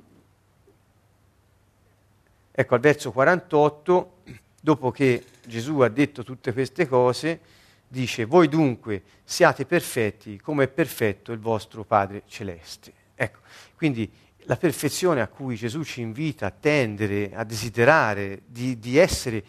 [2.51, 4.15] ecco al verso 48,
[4.61, 7.41] dopo che Gesù ha detto tutte queste cose,
[7.87, 12.93] dice, voi dunque siate perfetti come è perfetto il vostro Padre Celeste.
[13.15, 13.39] Ecco,
[13.77, 19.45] quindi la perfezione a cui Gesù ci invita a tendere, a desiderare, di, di essere,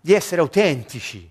[0.00, 1.30] di essere autentici,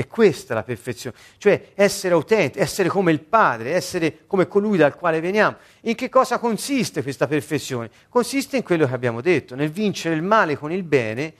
[0.00, 4.94] è questa la perfezione, cioè essere autentici, essere come il Padre, essere come colui dal
[4.94, 5.56] quale veniamo.
[5.82, 7.90] In che cosa consiste questa perfezione?
[8.08, 11.34] Consiste in quello che abbiamo detto, nel vincere il male con il bene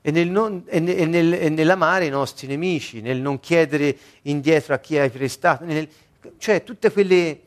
[0.00, 4.78] e, nel non, e, nel, e nell'amare i nostri nemici, nel non chiedere indietro a
[4.78, 5.86] chi hai prestato, nel,
[6.38, 7.40] cioè tutte quelle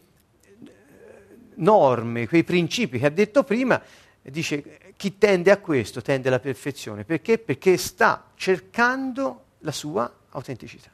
[1.55, 3.81] norme, quei principi che ha detto prima,
[4.21, 7.05] dice chi tende a questo tende alla perfezione.
[7.05, 7.39] Perché?
[7.39, 10.89] Perché sta cercando la sua autenticità.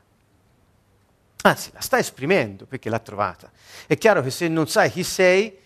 [1.41, 3.49] Anzi, la sta esprimendo perché l'ha trovata.
[3.88, 5.58] È chiaro che se non sai chi sei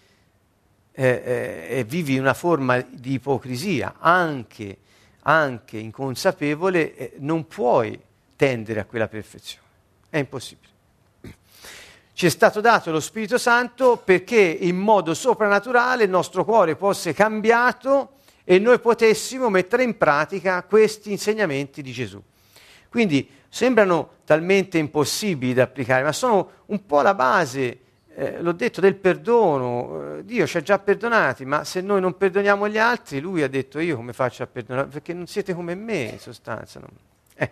[0.92, 4.78] eh, eh, e vivi una forma di ipocrisia, anche,
[5.24, 8.00] anche inconsapevole, eh, non puoi
[8.36, 9.68] tendere a quella perfezione.
[10.10, 10.72] È impossibile.
[12.16, 17.12] Ci è stato dato lo Spirito Santo perché in modo soprannaturale il nostro cuore fosse
[17.12, 22.22] cambiato e noi potessimo mettere in pratica questi insegnamenti di Gesù.
[22.94, 27.80] Quindi sembrano talmente impossibili da applicare, ma sono un po' la base,
[28.14, 30.18] eh, l'ho detto, del perdono.
[30.18, 33.48] Eh, Dio ci ha già perdonati, ma se noi non perdoniamo gli altri, lui ha
[33.48, 34.90] detto io come faccio a perdonare?
[34.90, 36.80] Perché non siete come me in sostanza.
[37.34, 37.50] Eh,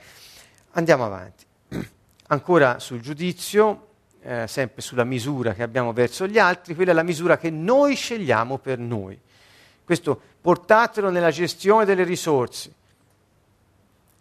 [0.73, 1.43] andiamo avanti.
[2.27, 3.88] Ancora sul giudizio,
[4.21, 7.95] eh, sempre sulla misura che abbiamo verso gli altri, quella è la misura che noi
[7.95, 9.19] scegliamo per noi.
[9.84, 12.73] Questo portatelo nella gestione delle risorse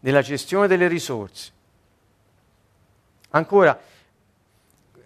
[0.01, 1.53] nella gestione delle risorse.
[3.31, 3.79] Ancora,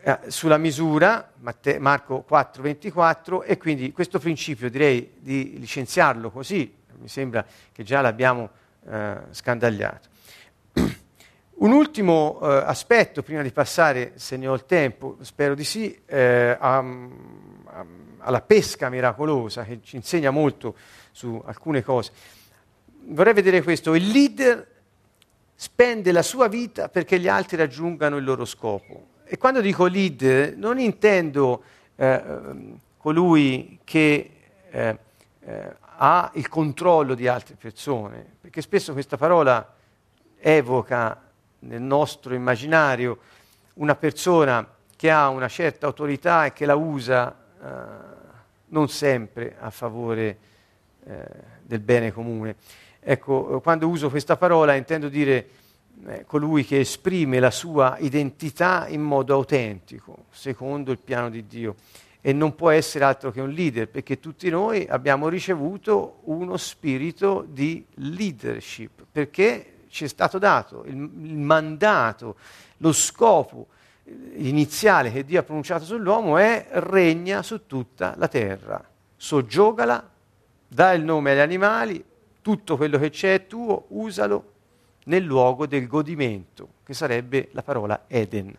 [0.01, 7.09] eh, sulla misura, Matte- Marco 4:24, e quindi questo principio direi di licenziarlo così, mi
[7.09, 8.51] sembra che già l'abbiamo
[8.89, 10.09] eh, scandagliato.
[11.57, 15.99] Un ultimo eh, aspetto, prima di passare, se ne ho il tempo, spero di sì,
[16.07, 17.87] eh, a, a,
[18.19, 20.77] alla pesca miracolosa, che ci insegna molto
[21.13, 22.13] su alcune cose.
[23.07, 24.74] Vorrei vedere questo, il leader
[25.55, 29.13] spende la sua vita perché gli altri raggiungano il loro scopo.
[29.25, 31.63] E quando dico leader non intendo
[31.97, 32.23] eh,
[32.97, 34.31] colui che
[34.71, 34.99] eh,
[35.41, 39.75] eh, ha il controllo di altre persone, perché spesso questa parola
[40.39, 41.21] evoca
[41.61, 43.19] nel nostro immaginario
[43.75, 47.67] una persona che ha una certa autorità e che la usa eh,
[48.67, 50.39] non sempre a favore
[51.05, 51.25] eh,
[51.63, 52.57] del bene comune.
[53.07, 55.49] Ecco, quando uso questa parola intendo dire
[56.07, 61.75] eh, colui che esprime la sua identità in modo autentico, secondo il piano di Dio.
[62.23, 67.47] E non può essere altro che un leader, perché tutti noi abbiamo ricevuto uno spirito
[67.47, 72.37] di leadership, perché ci è stato dato il, il mandato,
[72.79, 73.67] lo scopo
[74.37, 78.83] iniziale che Dio ha pronunciato sull'uomo è regna su tutta la terra,
[79.15, 80.11] soggiogala,
[80.67, 82.05] dà il nome agli animali,
[82.45, 84.53] tutto quello che c'è è tuo, usalo
[85.05, 88.55] nel luogo del godimento, che sarebbe la parola Eden,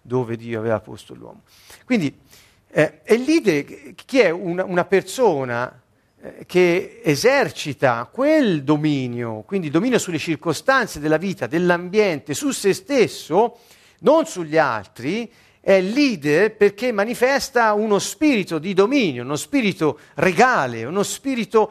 [0.00, 1.42] dove Dio aveva posto l'uomo.
[1.84, 2.18] Quindi
[2.70, 5.82] eh, il leader, chi è una, una persona
[6.18, 13.58] eh, che esercita quel dominio, quindi dominio sulle circostanze della vita, dell'ambiente, su se stesso,
[13.98, 15.30] non sugli altri,
[15.60, 21.70] è leader perché manifesta uno spirito di dominio, uno spirito regale, uno spirito,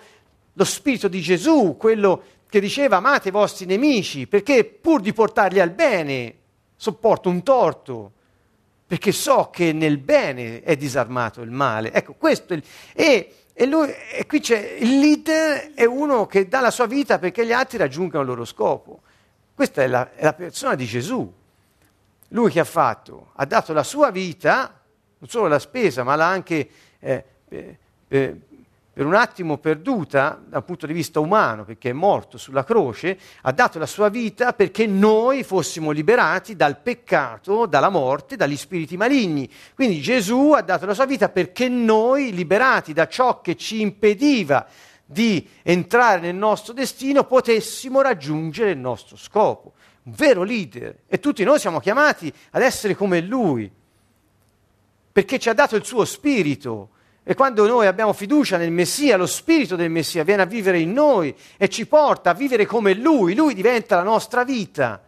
[0.59, 5.61] lo spirito di Gesù, quello che diceva amate i vostri nemici, perché pur di portarli
[5.61, 6.35] al bene
[6.75, 8.11] sopporto un torto,
[8.85, 11.93] perché so che nel bene è disarmato il male.
[11.93, 16.49] Ecco, questo è il, e, e, lui, e qui c'è il leader, è uno che
[16.49, 18.99] dà la sua vita perché gli altri raggiungano il loro scopo.
[19.55, 21.33] Questa è la, è la persona di Gesù.
[22.29, 23.31] Lui che ha fatto?
[23.35, 24.77] Ha dato la sua vita,
[25.19, 26.69] non solo la spesa, ma l'ha anche
[26.99, 27.23] eh,
[28.07, 28.37] per,
[28.91, 33.51] per, un attimo perduta dal punto di vista umano, perché è morto sulla croce, ha
[33.51, 39.49] dato la sua vita perché noi fossimo liberati dal peccato, dalla morte, dagli spiriti maligni.
[39.75, 44.67] Quindi Gesù ha dato la sua vita perché noi, liberati da ciò che ci impediva
[45.05, 49.73] di entrare nel nostro destino, potessimo raggiungere il nostro scopo.
[50.03, 50.99] Un vero leader.
[51.07, 53.71] E tutti noi siamo chiamati ad essere come lui,
[55.11, 56.89] perché ci ha dato il suo spirito
[57.29, 60.91] e quando noi abbiamo fiducia nel Messia, lo Spirito del Messia viene a vivere in
[60.91, 64.99] noi e ci porta a vivere come Lui, Lui diventa la nostra vita.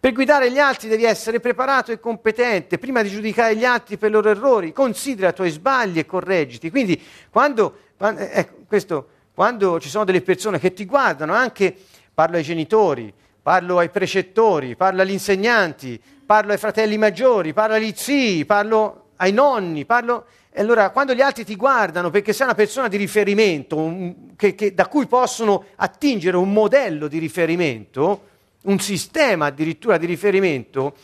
[0.00, 4.08] Per guidare gli altri devi essere preparato e competente, prima di giudicare gli altri per
[4.08, 6.70] i loro errori, considera i tuoi sbagli e correggiti.
[6.70, 11.76] Quindi quando, quando, eh, ecco, questo, quando ci sono delle persone che ti guardano, anche
[12.14, 17.92] parlo ai genitori, parlo ai precettori, parlo agli insegnanti, parlo ai fratelli maggiori, parlo agli
[17.94, 20.26] zii, parlo ai nonni, parlo...
[20.52, 24.56] E allora quando gli altri ti guardano perché sei una persona di riferimento, un, che,
[24.56, 28.26] che, da cui possono attingere un modello di riferimento,
[28.62, 30.96] un sistema addirittura di riferimento,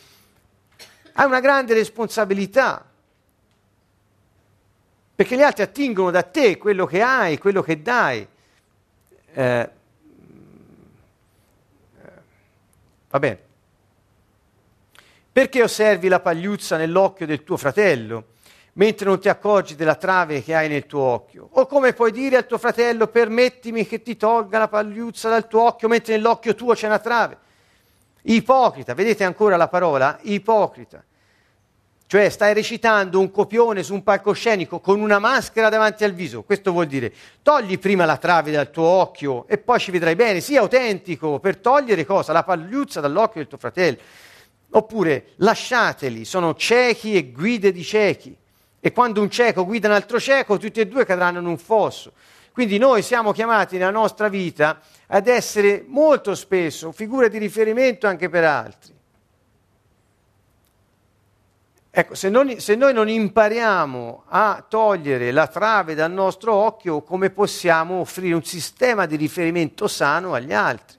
[1.13, 2.85] hai una grande responsabilità.
[5.15, 8.27] Perché gli altri attingono da te quello che hai, quello che dai.
[9.33, 9.69] Eh,
[13.09, 13.46] va bene.
[15.37, 18.29] Perché osservi la pagliuzza nell'occhio del tuo fratello,
[18.73, 21.47] mentre non ti accorgi della trave che hai nel tuo occhio?
[21.51, 25.61] O come puoi dire al tuo fratello, permettimi che ti tolga la pagliuzza dal tuo
[25.61, 27.37] occhio, mentre nell'occhio tuo c'è una trave?
[28.23, 30.17] Ipocrita, vedete ancora la parola?
[30.23, 31.03] Ipocrita.
[32.07, 36.41] Cioè stai recitando un copione su un palcoscenico con una maschera davanti al viso.
[36.41, 40.39] Questo vuol dire togli prima la trave dal tuo occhio e poi ci vedrai bene.
[40.39, 42.33] Sii autentico per togliere cosa?
[42.33, 43.97] La pagliuzza dall'occhio del tuo fratello.
[44.69, 48.35] Oppure lasciateli, sono ciechi e guide di ciechi.
[48.79, 52.13] E quando un cieco guida un altro cieco, tutti e due cadranno in un fosso.
[52.51, 58.29] Quindi noi siamo chiamati nella nostra vita ad essere molto spesso figure di riferimento anche
[58.29, 58.95] per altri.
[61.89, 67.31] Ecco, se, non, se, noi non impariamo a togliere la trave dal nostro occhio, come
[67.31, 70.97] possiamo offrire un sistema di riferimento sano agli altri?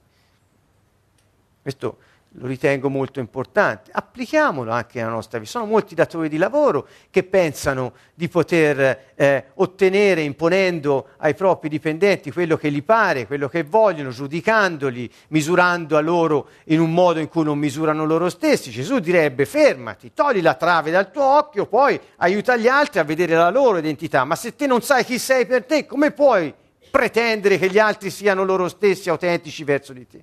[1.63, 1.99] Questo
[2.39, 3.91] lo ritengo molto importante.
[3.93, 5.51] Applichiamolo anche alla nostra vita.
[5.51, 12.31] Sono molti datori di lavoro che pensano di poter eh, ottenere imponendo ai propri dipendenti
[12.31, 17.29] quello che gli pare, quello che vogliono, giudicandoli, misurando a loro in un modo in
[17.29, 18.71] cui non misurano loro stessi.
[18.71, 23.35] Gesù direbbe fermati, togli la trave dal tuo occhio, poi aiuta gli altri a vedere
[23.35, 24.25] la loro identità.
[24.25, 26.55] Ma se te non sai chi sei per te, come puoi
[26.91, 30.23] pretendere che gli altri siano loro stessi autentici verso di te?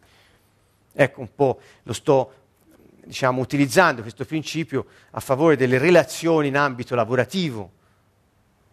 [0.97, 2.33] Ecco un po' lo sto
[3.05, 7.71] diciamo, utilizzando questo principio a favore delle relazioni in ambito lavorativo,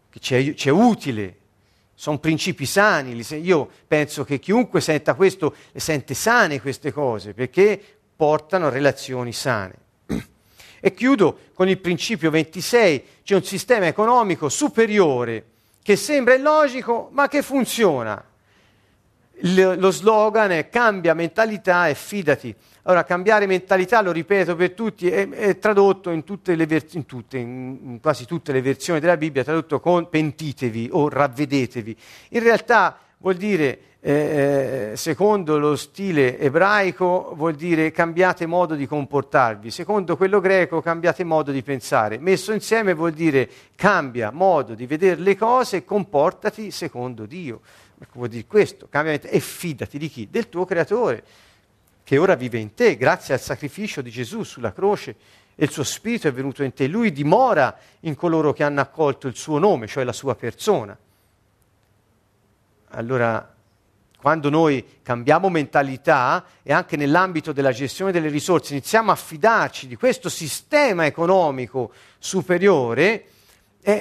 [0.08, 1.36] che c'è, c'è utile,
[1.94, 3.20] sono principi sani.
[3.42, 7.80] Io penso che chiunque senta questo le sente sane queste cose, perché
[8.14, 9.74] portano a relazioni sane.
[10.84, 15.46] E chiudo con il principio 26, c'è un sistema economico superiore
[15.82, 18.31] che sembra illogico ma che funziona
[19.42, 22.54] lo slogan è cambia mentalità e fidati.
[22.82, 27.38] Allora, cambiare mentalità, lo ripeto per tutti, è, è tradotto in, tutte vers- in, tutte,
[27.38, 31.96] in, quasi tutte le versioni della Bibbia, tradotto con pentitevi o ravvedetevi.
[32.30, 38.88] In realtà vuol dire, eh, eh, secondo lo stile ebraico, vuol dire cambiate modo di
[38.88, 39.70] comportarvi.
[39.70, 42.18] Secondo quello greco, cambiate modo di pensare.
[42.18, 47.60] Messo insieme vuol dire cambia modo di vedere le cose e comportati secondo Dio.
[48.02, 50.28] Ecco, vuol dire questo, cambiamento, e fidati di chi?
[50.28, 51.22] Del tuo creatore,
[52.02, 55.14] che ora vive in te, grazie al sacrificio di Gesù sulla croce,
[55.54, 56.88] e il suo spirito è venuto in te.
[56.88, 60.98] Lui dimora in coloro che hanno accolto il suo nome, cioè la sua persona.
[62.88, 63.54] Allora,
[64.18, 69.94] quando noi cambiamo mentalità e anche nell'ambito della gestione delle risorse iniziamo a fidarci di
[69.94, 73.26] questo sistema economico superiore,
[73.80, 73.92] eh,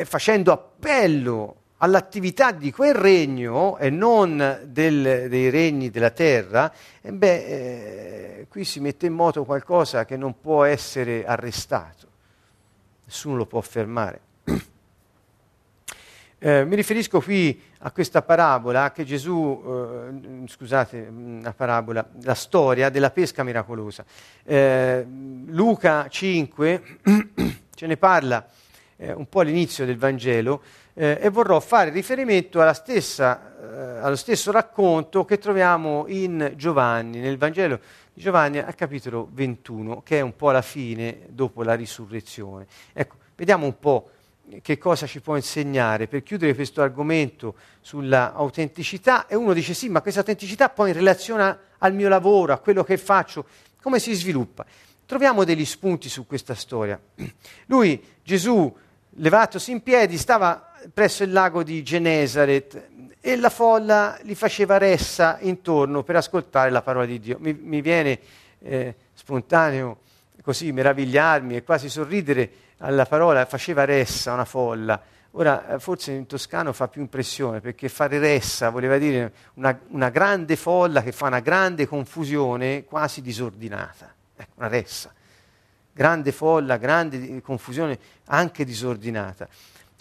[0.00, 7.12] eh, facendo appello all'attività di quel regno e non del, dei regni della terra, eh
[7.12, 12.08] beh, eh, qui si mette in moto qualcosa che non può essere arrestato,
[13.04, 14.20] nessuno lo può fermare.
[16.42, 22.88] Eh, mi riferisco qui a questa parabola che Gesù, eh, scusate, una parabola, la storia
[22.88, 24.06] della pesca miracolosa.
[24.44, 25.06] Eh,
[25.48, 26.82] Luca 5
[27.74, 28.48] ce ne parla
[29.00, 30.62] eh, un po' all'inizio del Vangelo
[31.00, 37.38] eh, e vorrò fare riferimento stessa, eh, allo stesso racconto che troviamo in Giovanni, nel
[37.38, 37.80] Vangelo
[38.12, 42.66] di Giovanni al capitolo 21, che è un po' la fine dopo la risurrezione.
[42.92, 44.10] Ecco, vediamo un po'
[44.60, 49.88] che cosa ci può insegnare per chiudere questo argomento sulla autenticità e uno dice sì,
[49.88, 53.46] ma questa autenticità poi in relazione al mio lavoro, a quello che faccio,
[53.80, 54.66] come si sviluppa?
[55.06, 57.00] Troviamo degli spunti su questa storia.
[57.68, 58.76] Lui, Gesù,
[59.14, 62.88] levatosi in piedi, stava presso il lago di Genesaret
[63.20, 67.36] e la folla gli faceva ressa intorno per ascoltare la parola di Dio.
[67.40, 68.18] Mi, mi viene
[68.60, 69.98] eh, spontaneo
[70.42, 75.00] così meravigliarmi e quasi sorridere alla parola, faceva ressa una folla.
[75.32, 80.08] Ora, eh, forse in toscano fa più impressione perché fare ressa voleva dire una, una
[80.08, 84.12] grande folla che fa una grande confusione quasi disordinata.
[84.34, 85.12] Ecco, una ressa.
[85.92, 89.46] Grande folla, grande confusione anche disordinata.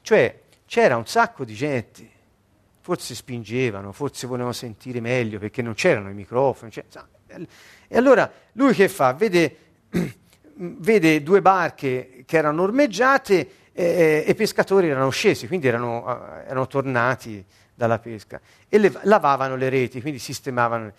[0.01, 0.39] Cioè,
[0.69, 2.07] c'era un sacco di gente,
[2.81, 6.71] forse spingevano, forse volevano sentire meglio perché non c'erano i microfoni.
[6.71, 6.85] Cioè,
[7.87, 9.13] e allora lui che fa?
[9.13, 9.57] Vede,
[10.53, 16.05] vede due barche che erano ormeggiate e i pescatori erano scesi, quindi erano,
[16.45, 20.93] erano tornati dalla pesca e le, lavavano le reti, quindi sistemavano.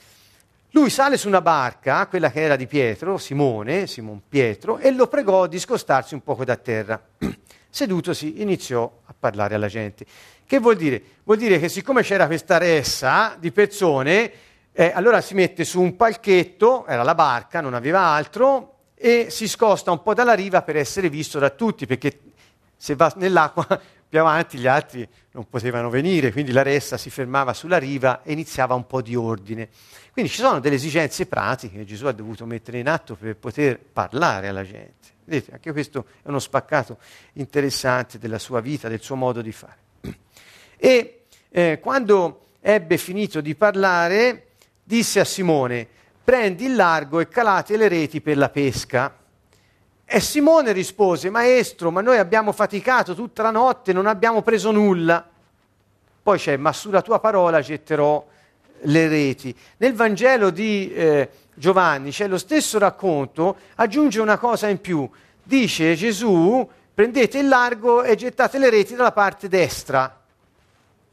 [0.70, 5.06] Lui sale su una barca, quella che era di Pietro, Simone, Simon Pietro, e lo
[5.06, 7.00] pregò di scostarsi un poco da terra.
[7.70, 10.04] Sedutosi iniziò a parlare alla gente.
[10.44, 11.02] Che vuol dire?
[11.22, 14.32] Vuol dire che siccome c'era questa ressa di persone,
[14.72, 19.48] eh, allora si mette su un palchetto, era la barca, non aveva altro, e si
[19.48, 22.18] scosta un po' dalla riva per essere visto da tutti, perché
[22.76, 23.64] se va nell'acqua
[24.08, 28.32] più avanti gli altri non potevano venire, quindi la ressa si fermava sulla riva e
[28.32, 29.68] iniziava un po' di ordine.
[30.12, 33.78] Quindi ci sono delle esigenze pratiche che Gesù ha dovuto mettere in atto per poter
[33.78, 35.08] parlare alla gente.
[35.30, 36.98] Vedete, anche questo è uno spaccato
[37.34, 39.76] interessante della sua vita, del suo modo di fare.
[40.82, 44.46] E eh, quando ebbe finito di parlare,
[44.82, 45.86] disse a Simone,
[46.24, 49.18] prendi il largo e calate le reti per la pesca.
[50.04, 55.24] E Simone rispose, maestro, ma noi abbiamo faticato tutta la notte, non abbiamo preso nulla.
[56.22, 58.26] Poi c'è, ma sulla tua parola getterò
[58.80, 59.54] le reti.
[59.76, 61.30] Nel Vangelo di eh,
[61.60, 65.06] Giovanni c'è lo stesso racconto, aggiunge una cosa in più.
[65.42, 70.22] Dice Gesù, prendete il largo e gettate le reti dalla parte destra.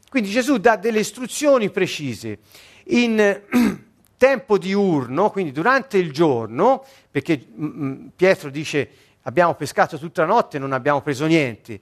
[0.08, 2.38] Quindi Gesù dà delle istruzioni precise.
[2.84, 3.42] In
[4.16, 8.88] tempo diurno, quindi durante il giorno, perché mm, mm, Pietro dice
[9.24, 11.78] abbiamo pescato tutta la notte e non abbiamo preso niente.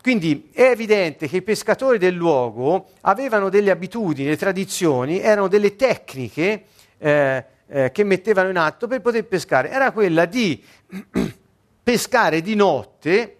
[0.00, 5.74] Quindi è evidente che i pescatori del luogo avevano delle abitudini, delle tradizioni, erano delle
[5.74, 6.66] tecniche
[6.98, 9.70] eh, eh, che mettevano in atto per poter pescare.
[9.70, 10.62] Era quella di
[11.82, 13.36] pescare di notte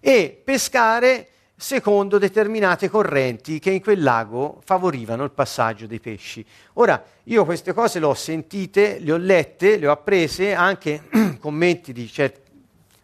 [0.00, 1.26] e pescare
[1.56, 6.44] secondo determinate correnti che in quel lago favorivano il passaggio dei pesci.
[6.74, 11.02] Ora, io queste cose le ho sentite, le ho lette, le ho apprese, anche
[11.38, 12.48] commenti di certi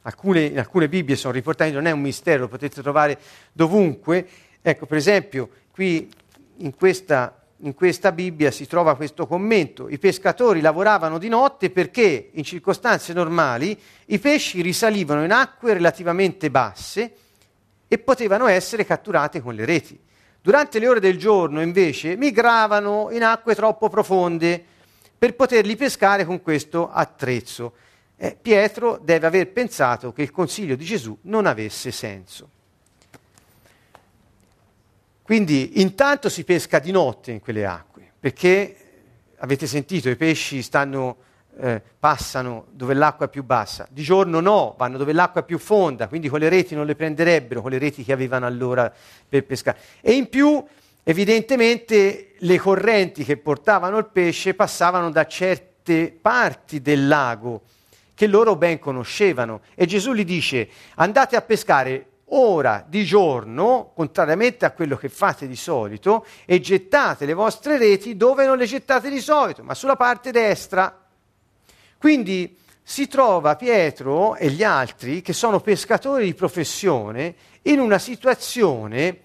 [0.06, 3.18] Alcune, in alcune Bibbie sono riportati, non è un mistero, lo potete trovare
[3.52, 4.24] dovunque.
[4.62, 6.08] Ecco, per esempio, qui
[6.58, 9.88] in questa, in questa Bibbia si trova questo commento.
[9.88, 16.50] I pescatori lavoravano di notte perché in circostanze normali i pesci risalivano in acque relativamente
[16.50, 17.14] basse
[17.88, 19.98] e potevano essere catturate con le reti.
[20.42, 24.62] Durante le ore del giorno, invece, migravano in acque troppo profonde
[25.18, 27.72] per poterli pescare con questo attrezzo.
[28.16, 32.50] Eh, Pietro deve aver pensato che il consiglio di Gesù non avesse senso.
[35.26, 38.76] Quindi intanto si pesca di notte in quelle acque, perché
[39.38, 41.16] avete sentito, i pesci stanno
[41.58, 45.58] eh, passano dove l'acqua è più bassa, di giorno no, vanno dove l'acqua è più
[45.58, 48.92] fonda, quindi con le reti non le prenderebbero, con le reti che avevano allora
[49.28, 49.78] per pescare.
[50.00, 50.64] E in più,
[51.02, 57.62] evidentemente, le correnti che portavano il pesce passavano da certe parti del lago
[58.14, 59.62] che loro ben conoscevano.
[59.74, 65.46] E Gesù gli dice, andate a pescare ora di giorno, contrariamente a quello che fate
[65.46, 69.96] di solito, e gettate le vostre reti dove non le gettate di solito, ma sulla
[69.96, 71.04] parte destra.
[71.98, 79.22] Quindi si trova Pietro e gli altri, che sono pescatori di professione, in una situazione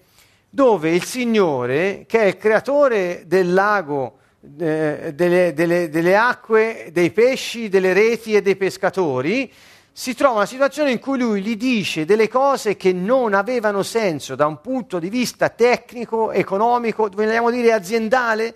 [0.48, 4.18] dove il Signore, che è il creatore del lago,
[4.58, 9.50] eh, delle, delle, delle acque, dei pesci, delle reti e dei pescatori,
[9.94, 14.34] si trova una situazione in cui lui gli dice delle cose che non avevano senso
[14.34, 18.54] da un punto di vista tecnico, economico, vogliamo dire aziendale,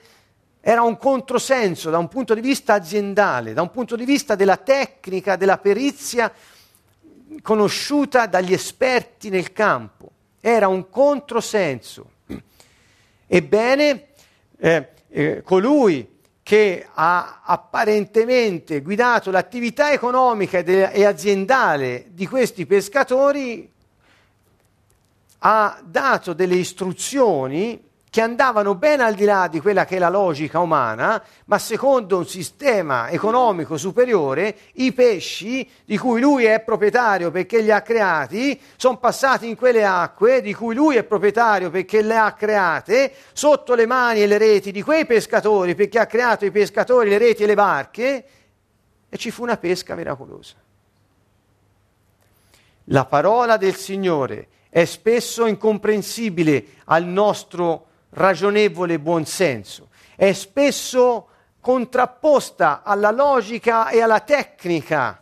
[0.63, 4.57] era un controsenso da un punto di vista aziendale, da un punto di vista della
[4.57, 6.33] tecnica, della perizia
[7.43, 10.11] conosciuta dagli esperti nel campo.
[10.41, 12.13] Era un controsenso.
[13.27, 14.07] Ebbene,
[14.59, 16.16] eh, eh, colui
[16.47, 23.69] che ha apparentemente guidato l'attività economica e aziendale di questi pescatori
[25.39, 27.86] ha dato delle istruzioni
[28.17, 32.17] che andavano ben al di là di quella che è la logica umana, ma secondo
[32.17, 38.59] un sistema economico superiore, i pesci di cui lui è proprietario perché li ha creati,
[38.77, 43.75] sono passati in quelle acque di cui lui è proprietario perché le ha create, sotto
[43.75, 47.43] le mani e le reti di quei pescatori perché ha creato i pescatori, le reti
[47.43, 48.25] e le barche,
[49.11, 50.55] e ci fu una pesca miracolosa.
[52.85, 61.29] La parola del Signore è spesso incomprensibile al nostro ragionevole buonsenso, è spesso
[61.61, 65.21] contrapposta alla logica e alla tecnica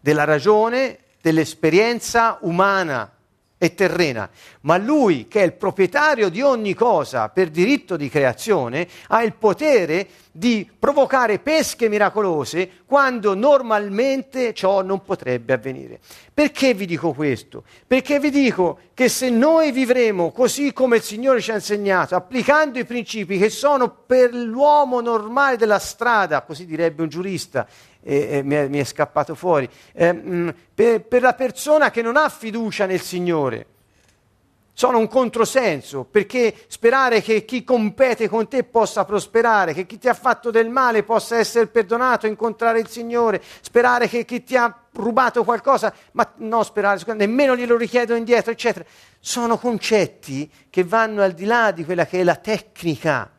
[0.00, 3.13] della ragione, dell'esperienza umana
[3.64, 4.28] e terrena,
[4.62, 9.34] ma lui che è il proprietario di ogni cosa per diritto di creazione ha il
[9.34, 16.00] potere di provocare pesche miracolose quando normalmente ciò non potrebbe avvenire.
[16.34, 17.62] Perché vi dico questo?
[17.86, 22.80] Perché vi dico che se noi vivremo così come il Signore ci ha insegnato, applicando
[22.80, 27.66] i principi che sono per l'uomo normale della strada, così direbbe un giurista,
[28.04, 32.02] e, e mi, è, mi, è, scappato fuori, eh, mh, per, per la persona che
[32.02, 33.66] non ha fiducia nel Signore,
[34.76, 40.08] sono un controsenso, perché sperare che chi compete con te possa prosperare, che chi ti
[40.08, 44.76] ha fatto del male possa essere perdonato, incontrare il Signore, sperare che chi ti ha
[44.92, 48.84] rubato qualcosa, ma non sperare, nemmeno glielo richiedo indietro, eccetera,
[49.20, 53.33] sono concetti che vanno al di là di quella che è la tecnica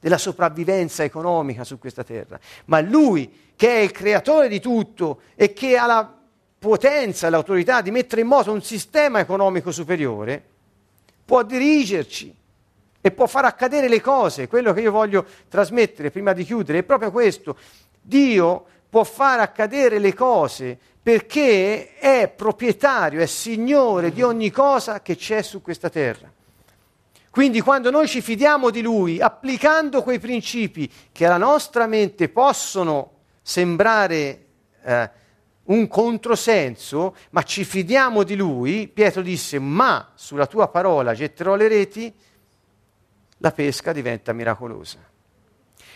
[0.00, 2.40] della sopravvivenza economica su questa terra.
[2.64, 6.14] Ma lui, che è il creatore di tutto e che ha la
[6.58, 10.42] potenza e l'autorità di mettere in moto un sistema economico superiore,
[11.24, 12.34] può dirigerci
[13.00, 14.48] e può far accadere le cose.
[14.48, 17.56] Quello che io voglio trasmettere prima di chiudere è proprio questo.
[18.00, 25.16] Dio può far accadere le cose perché è proprietario, è signore di ogni cosa che
[25.16, 26.30] c'è su questa terra.
[27.30, 33.18] Quindi quando noi ci fidiamo di Lui, applicando quei principi che alla nostra mente possono
[33.40, 34.46] sembrare
[34.82, 35.10] eh,
[35.64, 41.68] un controsenso, ma ci fidiamo di lui, Pietro disse, ma sulla tua parola getterò le
[41.68, 42.12] reti,
[43.38, 44.98] la pesca diventa miracolosa.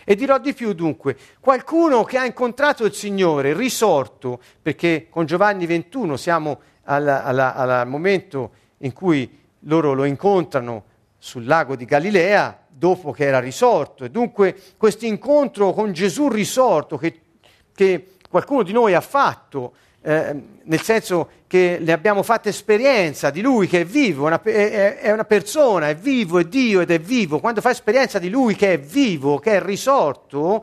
[0.04, 5.66] E dirò di più dunque, qualcuno che ha incontrato il Signore, risorto, perché con Giovanni
[5.66, 10.84] 21 siamo al momento in cui loro lo incontrano
[11.24, 14.04] sul lago di Galilea, dopo che era risorto.
[14.04, 17.18] E dunque questo incontro con Gesù risorto che,
[17.74, 19.72] che qualcuno di noi ha fatto,
[20.02, 24.98] eh, nel senso che ne abbiamo fatto esperienza di Lui che è vivo, una, è,
[24.98, 27.40] è, una persona, è vivo, è Dio ed è vivo.
[27.40, 30.62] Quando fai esperienza di Lui che è vivo, che è risorto,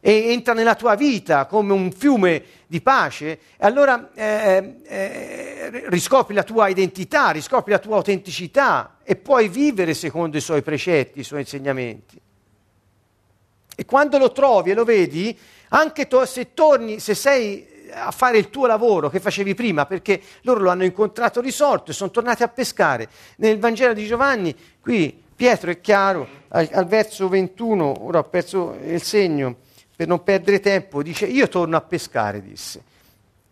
[0.00, 6.44] e entra nella tua vita come un fiume di pace, allora eh, eh, riscopri la
[6.44, 11.40] tua identità, riscopri la tua autenticità e puoi vivere secondo i suoi precetti, i suoi
[11.40, 12.20] insegnamenti.
[13.74, 15.36] E quando lo trovi e lo vedi,
[15.68, 20.20] anche to- se torni, se sei a fare il tuo lavoro che facevi prima, perché
[20.42, 23.08] loro lo hanno incontrato risorto e sono tornati a pescare.
[23.36, 28.76] Nel Vangelo di Giovanni, qui Pietro è chiaro, al, al verso 21, ora ho perso
[28.82, 29.56] il segno,
[29.98, 32.80] per non perdere tempo, dice io torno a pescare, disse.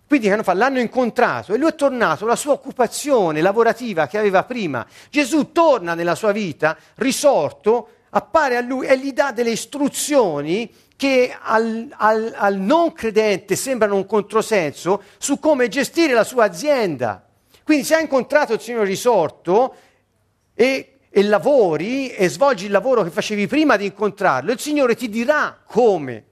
[0.06, 0.58] Quindi che fatto?
[0.58, 4.86] L'hanno incontrato e lui è tornato alla sua occupazione lavorativa che aveva prima.
[5.10, 11.36] Gesù torna nella sua vita, risorto, appare a lui e gli dà delle istruzioni che
[11.36, 17.26] al, al, al non credente sembrano un controsenso su come gestire la sua azienda.
[17.64, 19.74] Quindi se hai incontrato il Signore risorto
[20.54, 25.08] e, e lavori e svolgi il lavoro che facevi prima di incontrarlo, il Signore ti
[25.08, 26.26] dirà come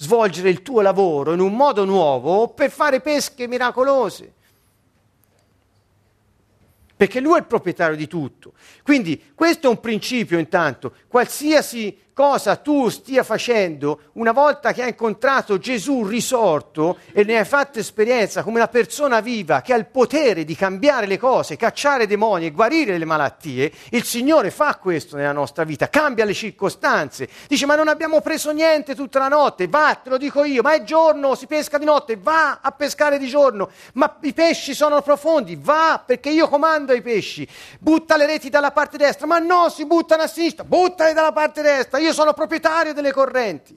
[0.00, 4.32] svolgere il tuo lavoro in un modo nuovo per fare pesche miracolose.
[6.96, 8.52] Perché lui è il proprietario di tutto.
[8.82, 10.92] Quindi questo è un principio intanto.
[11.06, 17.44] Qualsiasi cosa tu stia facendo una volta che hai incontrato Gesù risorto e ne hai
[17.44, 22.08] fatto esperienza come una persona viva che ha il potere di cambiare le cose, cacciare
[22.08, 27.28] demoni e guarire le malattie, il Signore fa questo nella nostra vita, cambia le circostanze.
[27.46, 30.72] Dice ma non abbiamo preso niente tutta la notte, va, te lo dico io, ma
[30.72, 35.02] è giorno, si pesca di notte, va a pescare di giorno, ma i pesci sono
[35.02, 37.46] profondi, va perché io comando i pesci,
[37.78, 41.62] butta le reti dalla parte destra, ma no, si buttano a sinistra, buttale dalla parte
[41.62, 43.76] destra, io io sono proprietario delle correnti.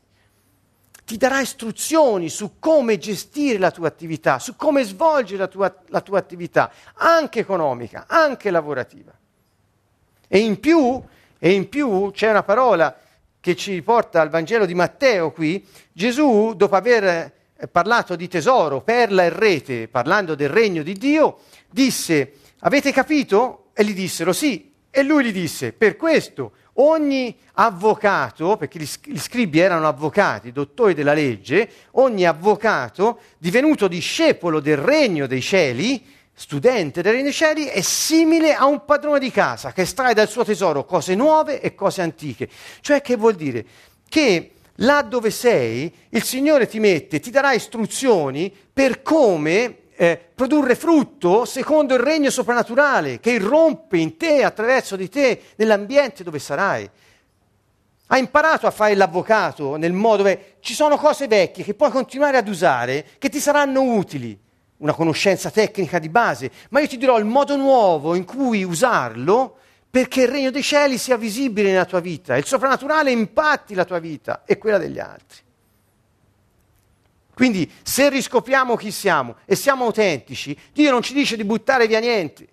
[1.05, 6.01] Ti darà istruzioni su come gestire la tua attività, su come svolgere la tua, la
[6.01, 9.11] tua attività, anche economica, anche lavorativa.
[10.27, 11.01] E in più,
[11.37, 12.97] e in più c'è una parola
[13.41, 18.81] che ci porta al Vangelo di Matteo qui, Gesù, dopo aver eh, parlato di tesoro,
[18.81, 23.65] perla e rete, parlando del regno di Dio, disse, avete capito?
[23.73, 24.71] E gli dissero sì.
[24.89, 31.13] E lui gli disse, per questo ogni avvocato, perché gli scribi erano avvocati, dottori della
[31.13, 36.03] legge, ogni avvocato divenuto discepolo del regno dei cieli,
[36.33, 40.29] studente del regno dei cieli, è simile a un padrone di casa che estrae dal
[40.29, 42.49] suo tesoro cose nuove e cose antiche.
[42.79, 43.65] Cioè che vuol dire?
[44.07, 50.73] Che là dove sei, il Signore ti mette, ti darà istruzioni per come eh, produrre
[50.73, 56.89] frutto secondo il regno soprannaturale che irrompe in te, attraverso di te, nell'ambiente dove sarai.
[58.07, 62.37] Hai imparato a fare l'avvocato nel modo dove ci sono cose vecchie che puoi continuare
[62.37, 64.35] ad usare, che ti saranno utili,
[64.77, 69.57] una conoscenza tecnica di base, ma io ti dirò il modo nuovo in cui usarlo
[69.87, 73.99] perché il regno dei cieli sia visibile nella tua vita, il soprannaturale impatti la tua
[73.99, 75.49] vita e quella degli altri.
[77.41, 81.99] Quindi se riscopriamo chi siamo e siamo autentici, Dio non ci dice di buttare via
[81.99, 82.47] niente.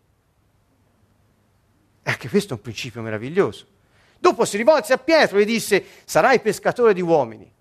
[2.05, 3.67] Anche questo è un principio meraviglioso.
[4.19, 7.53] Dopo si rivolse a Pietro e disse, sarai pescatore di uomini.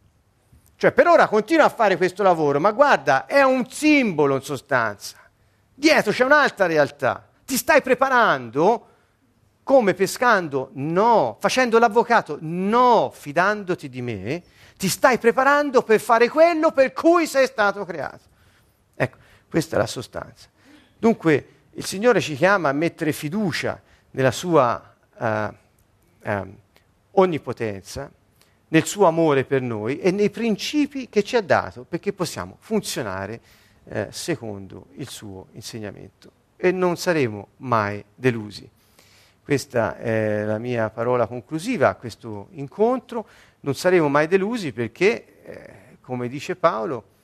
[0.78, 5.18] Cioè per ora continua a fare questo lavoro, ma guarda, è un simbolo in sostanza.
[5.74, 7.28] Dietro c'è un'altra realtà.
[7.44, 8.88] Ti stai preparando
[9.64, 10.70] come pescando?
[10.76, 11.36] No.
[11.42, 12.38] Facendo l'avvocato?
[12.40, 13.12] No.
[13.14, 14.44] Fidandoti di me?
[14.78, 18.24] Ti stai preparando per fare quello per cui sei stato creato.
[18.96, 19.18] Ecco,
[19.50, 20.48] questa è la sostanza.
[20.98, 25.26] Dunque il Signore ci chiama a mettere fiducia nella sua uh,
[26.24, 26.56] uh,
[27.12, 28.12] onnipotenza,
[28.70, 33.42] nel suo amore per noi e nei principi che ci ha dato perché possiamo funzionare
[33.84, 38.70] uh, secondo il suo insegnamento e non saremo mai delusi.
[39.44, 43.26] Questa è la mia parola conclusiva a questo incontro
[43.68, 47.16] non saremo mai delusi perché, eh, come dice Paolo,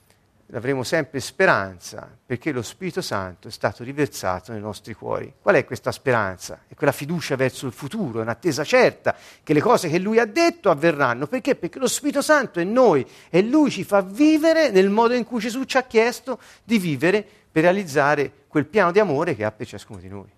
[0.51, 5.33] avremo sempre speranza perché lo Spirito Santo è stato riversato nei nostri cuori.
[5.41, 6.63] Qual è questa speranza?
[6.67, 10.25] È quella fiducia verso il futuro, è un'attesa certa che le cose che Lui ha
[10.25, 11.27] detto avverranno.
[11.27, 11.55] Perché?
[11.55, 15.39] Perché lo Spirito Santo è noi e Lui ci fa vivere nel modo in cui
[15.39, 19.65] Gesù ci ha chiesto di vivere per realizzare quel piano di amore che ha per
[19.65, 20.29] ciascuno di noi.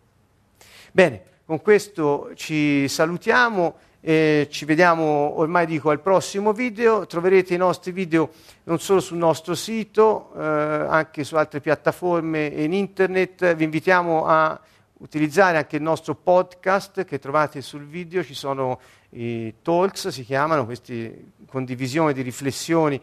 [0.92, 7.58] Bene, con questo ci salutiamo E ci vediamo ormai dico al prossimo video, troverete i
[7.58, 8.30] nostri video
[8.66, 13.56] non solo sul nostro sito, eh, anche su altre piattaforme in internet.
[13.56, 14.62] Vi invitiamo a
[15.00, 18.80] utilizzare anche il nostro podcast che trovate sul video, ci sono
[19.10, 23.02] i talks, si chiamano, queste condivisioni di riflessioni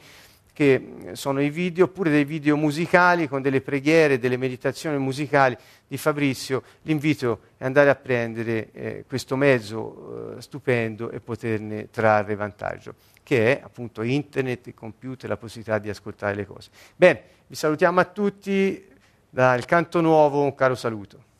[0.52, 5.96] che sono i video, oppure dei video musicali con delle preghiere, delle meditazioni musicali di
[5.96, 6.62] Fabrizio.
[6.82, 13.58] L'invito è andare a prendere eh, questo mezzo eh, stupendo e poterne trarre vantaggio, che
[13.58, 16.70] è appunto internet, il computer, la possibilità di ascoltare le cose.
[16.94, 18.86] Bene, vi salutiamo a tutti
[19.30, 21.30] dal canto nuovo, un caro saluto.